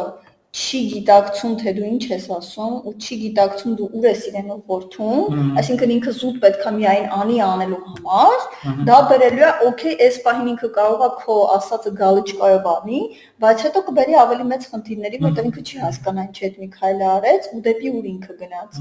[0.53, 5.39] չի գիտակցում թե դու ինչ ես ասում ու չի գիտակցում դու ուր ես իրեն ուղղորդում,
[5.63, 8.45] այսինքն ինքը զուտ պետքա միայն անի անելու համար,
[8.91, 13.01] դա բերելու է, օքեյ, այս պահին ինքը կարող է քո ասածը գալիճկայով անի,
[13.49, 17.51] բայց հետո կբերի ավելի մեծ խնդիրների, որտեղ ինքը չի հասկանա ինչ այդ մի քայլը արեց
[17.57, 18.81] ու դեպի ուր ինքը գնաց։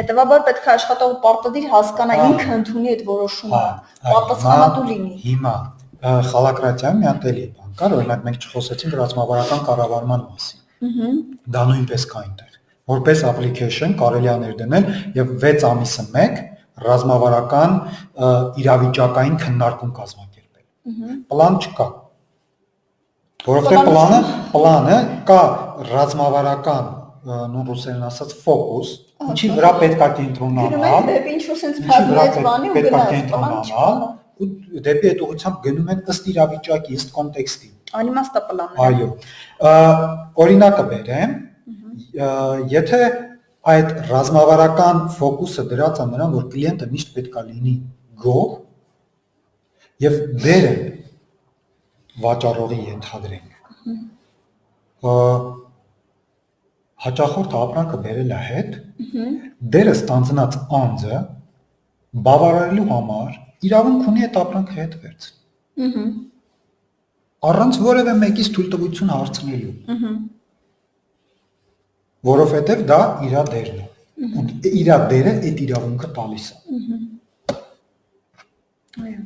[0.00, 3.64] Հետևաբար պետք է աշխատողը պարտադիր հասկանա ինքը ընդունի այդ որոշումը,
[4.08, 5.56] պատասխանատու լինի։ Հիմա
[6.32, 11.08] խալակրատիան մի հատ էլի կար, օրինակ մենք չխոսեցինք ռազմավարական կառավարման մասին Ահա։
[11.54, 12.54] Դա նույնպես կա այնտեղ։
[12.90, 14.86] Որպես application կարելի է ներդնել
[15.18, 16.38] եւ 6 ամիսը 1
[16.84, 17.74] ռազմավարական
[18.62, 21.88] իրավիճակային քննարկում կազմակերպել։ Ահա։ Պլան չկա։
[23.50, 24.20] Որովհետեւ պլանը
[24.54, 24.96] պլանը
[25.28, 25.42] կա
[25.90, 26.88] ռազմավարական
[27.28, 28.90] նույն ռուսերեն ասած ֆոկուս,
[29.28, 31.82] ինչի վրա պետք է կենտրոնանալ։ են դեպի ինչ-որ sense
[32.48, 37.70] բանի ու գնաց։ Ու դեպի այդ ուղղությամբ գնում են ըստ իրավիճակի, ըստ կոնտեքստի։
[38.00, 39.08] Անիմաստա պլաններ։ Այո։
[40.44, 41.32] Օրինակը բերեմ,
[42.10, 43.00] Եթե
[43.70, 47.74] այդ ռազմավարական ֆոկուսը դրած է նրան, որ կլիենտը միշտ պետքա լինի
[48.24, 48.54] գող
[50.04, 50.72] եւ բերը
[52.24, 53.50] վաճառողի ենթադրենք։
[57.04, 58.74] Հաճախորդը ապրանքը բերել է հետ,
[59.76, 61.20] դերը ստանձնած անձը
[62.26, 63.38] բավարարելու համար
[63.68, 66.10] իրավունք ունի այդ ապրանքը հետ վերցնել։
[67.50, 70.12] Առանց որևէ մեկից թույլտվություն հարցնելու։ Ահա
[72.26, 73.86] որովհետև դա իր դերն է։
[74.20, 76.56] Ու իր դերը այդ իրավունքը տալիս է։
[79.00, 79.20] Այո։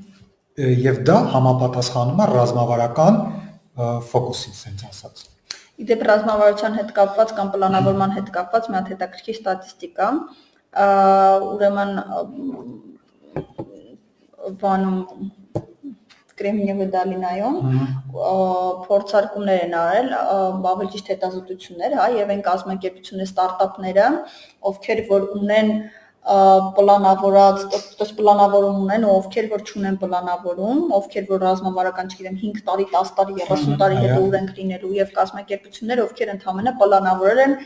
[0.85, 3.17] Եվ դա համապատասխանում է ռազմավարական
[4.11, 5.25] ֆոկուսին, ասենց ասած։
[5.83, 10.11] Իդեպ ռազմավարության հետ կապված կամ պլանավորման հետ կապված մի հատ հետաքրքիր ստատիստիկա,
[11.51, 11.93] ուրեմն
[14.61, 14.99] բանում
[16.35, 17.59] Կրեմնիևը Դալինայում
[18.87, 20.09] փորձարկումներ են արել,
[20.71, 24.09] ավելի ճիշտ հետազոտություններ, հա, եւ այն կազմակերպությունները, ստարտափները,
[24.71, 25.71] ովքեր որ ունեն
[26.25, 27.65] պլանավորած,
[28.01, 33.15] դες պլանավորում ունեն, ու ովքեր որ չունեն պլանավորում, ովքեր որ ռազմավարական, չգիտեմ, 5 տարի, 10
[33.19, 37.57] տարի, 30 տարի հետո ունենք լինելու եւ կազմակերպություններ, ովքեր ընդհանրապես պլանավորել են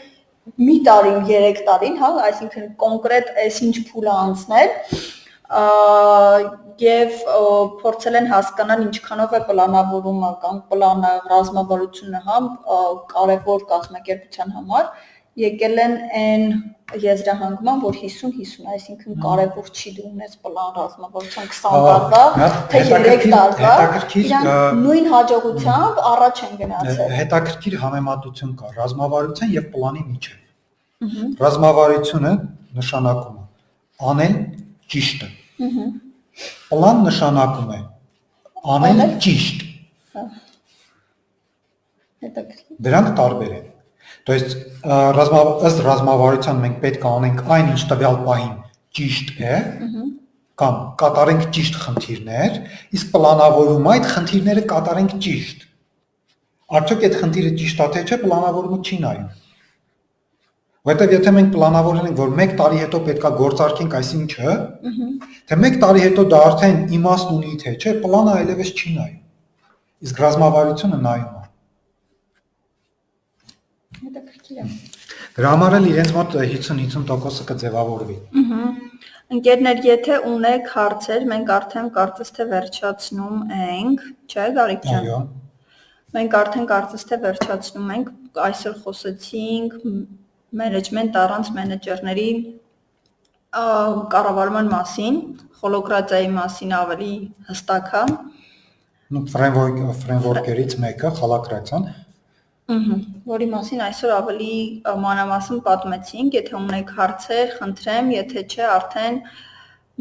[0.58, 4.70] մի տարին, 3 տարին, հա, այսինքն կոնկրետ այսինչ փուլը անցնել
[6.82, 7.20] եւ
[7.82, 12.40] փորձել են հասկանալ ինչքանով է պլանավորումը կամ պլանը ռազմավարությունը հա
[13.14, 14.90] կարևոր կազմակերպության համար
[15.38, 16.44] եկել են այն
[16.98, 22.22] եզրահանգման, որ 50-50, այսինքն կարևոր չի դու ունես պլան ռազմավարության 20 տարվա,
[22.72, 23.74] թե 3 տարվա,
[24.22, 32.34] իրանք նույն հաջողությամբ առաջ են գնացել։ Հետաքրքիր համեմատություն կա ռազմավարության եւ պլանի միջեւ։ Ռազմավարությունը
[32.80, 33.46] նշանակում է
[34.10, 34.36] անել
[34.94, 35.32] ճիշտը։
[36.71, 37.81] Պլան նշանակում է
[38.63, 39.63] անել ճիշտ։
[40.13, 40.23] Հա։
[42.23, 43.69] Հետաքրքիր։ Դրանք տարբեր են։
[44.23, 44.53] То есть
[45.17, 48.53] ռազմա ըստ ռազմավարության մենք պետք է անենք այն ինչ տվյալ պահին
[48.97, 49.57] ճիշտ է,
[50.63, 52.57] կամ կատարենք ճիշտ խնդիրներ,
[52.97, 55.65] իսկ պլանավորում այդ խնդիրները կատարենք ճիշտ։
[56.79, 59.25] Արդյոք այդ խնդիրը ճիշտ է թե չէ, պլանավորումը չի նայում։
[60.88, 64.52] Որտեվ եթե մենք պլանավորել ենք, որ 1 տարի հետո պետքա գործարկենք այսինչը,
[65.50, 69.18] թե 1 տարի հետո դա արդեն իմաստ ունի թե չէ, պլանը այլևս չի նայում։
[70.08, 71.44] Իսկ ռազմավարությունը նայում է։
[73.98, 74.68] Հետաքրքիր է։
[75.38, 78.62] Դրա համար էլ իրենց մոտ 50-50%-ը կձևավորվի։ Ահա։
[79.38, 85.18] Ընկերներ, եթե ունեք հարցեր, մենք արդեն կարծես թե վերջացնում ենք, չէ՞ Գարիկ ջան։ Այո։
[86.16, 88.08] Մենք արդեն կարծես թե վերջացնում ենք,
[88.48, 89.76] այսօր խոսեցինք
[90.56, 92.28] մենեջմենտ առանց մենեջերների
[94.14, 95.16] կառավարման մասին,
[95.60, 97.12] հոլոկրատիայի մասին ավելի
[97.48, 98.02] հստակ է։
[99.08, 101.86] Ну ֆրեյմվորք ֆրեյմվորքերից մեկը հոլոկրատիան։
[102.68, 102.96] Ահա,
[103.32, 104.54] որի մասին այսօր ավելի
[105.04, 109.16] մանրամասն պատմեցինք, եթե ունեք հարցեր, խնդրեմ, եթե չէ, արդեն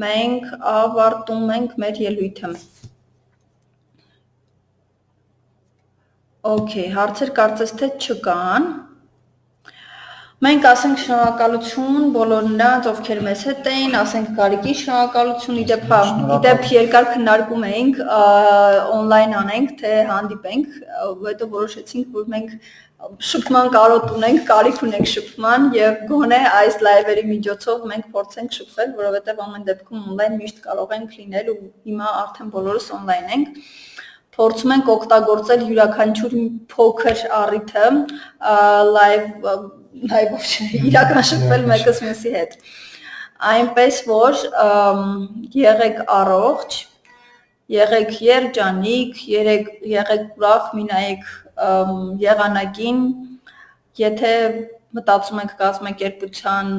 [0.04, 2.52] մենք ավարտում ենք մեր ելույթը։
[6.48, 8.68] Okay, հարցեր կարծես թե չկան։
[10.46, 16.02] Մենք ասենք շնորհակալություն բոլոր նրանց, ովքեր մեզ հետ էին, ասենք Գարիկի շնորհակալություն, իդեպ հա,
[16.36, 18.02] իդեպ երկար քննարկում էինք
[18.98, 20.76] on-line անենք, թե հանդիպենք,
[21.24, 22.54] հետո որոշեցինք, որ մենք
[23.32, 29.44] շփման կարոտ ունենք, կարիք ունենք շփման եւ գոնե այս լայվերի միջոցով մենք փորձենք շփվել, որովհետեւ
[29.48, 31.60] ամեն դեպքում on-line միշտ կարող ենք լինել ու
[31.90, 33.62] հիմա արդեն բոլորս on-line ենք
[34.38, 36.34] փորձում ենք օգտագործել յուրաքանչյուր
[36.74, 37.86] փոքր առիթը
[38.98, 39.24] լայվ
[40.12, 42.56] լայվով չէ, իրական շփվել մեկս մյուսի հետ։
[43.48, 44.38] Այնպես որ
[45.54, 46.78] եղեք առողջ,
[47.78, 51.28] եղեք երջանիկ, եղեք եղեք ուրախ, մինայեք
[52.24, 53.04] եղանակին,
[54.02, 54.32] եթե
[54.98, 56.72] մտածում եք կազմակերպության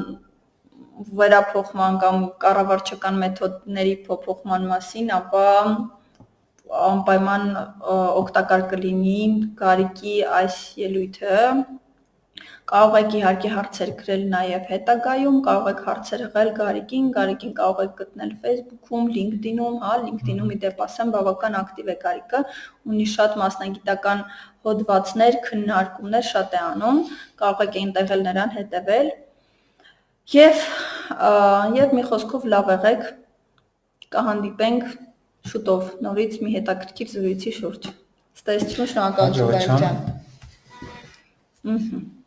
[1.19, 5.45] վերափոխման կամ կառավարչական մեթոդների փոփոխման մասին, ապա
[6.89, 7.45] անպայման
[8.21, 9.21] օգտակար կլինի
[9.59, 11.37] Գարիկի այս ելույթը
[12.69, 17.93] Կարող եք իհարկե հարցեր գրել նաև հետագայում, կարող եք հարցեր ղել Գարիկին, Գարիկին կարող եք
[18.01, 22.41] գտնել Facebook-ում, LinkedIn-ում, հա, LinkedIn-ում իդեպ ասեմ, բավական ակտիվ է Գարիկը,
[22.93, 24.21] ունի շատ մասնագիտական
[24.69, 26.99] հոդվածներ, քննարկումներ շատ է անում,
[27.41, 29.11] կարող եք այնտեղ էլ նրան հետևել։
[30.29, 30.61] Եվ
[31.79, 33.09] եւ մի խոսքով լավ եղեք,
[34.13, 34.85] կհանդիպենք
[35.49, 37.91] շուտով նորից մի հետաքրքիր զրույցի շուրջ։
[38.43, 39.99] Ստեսություն, շնորհակալություն Գարիկ ջան։
[41.73, 42.17] Ահա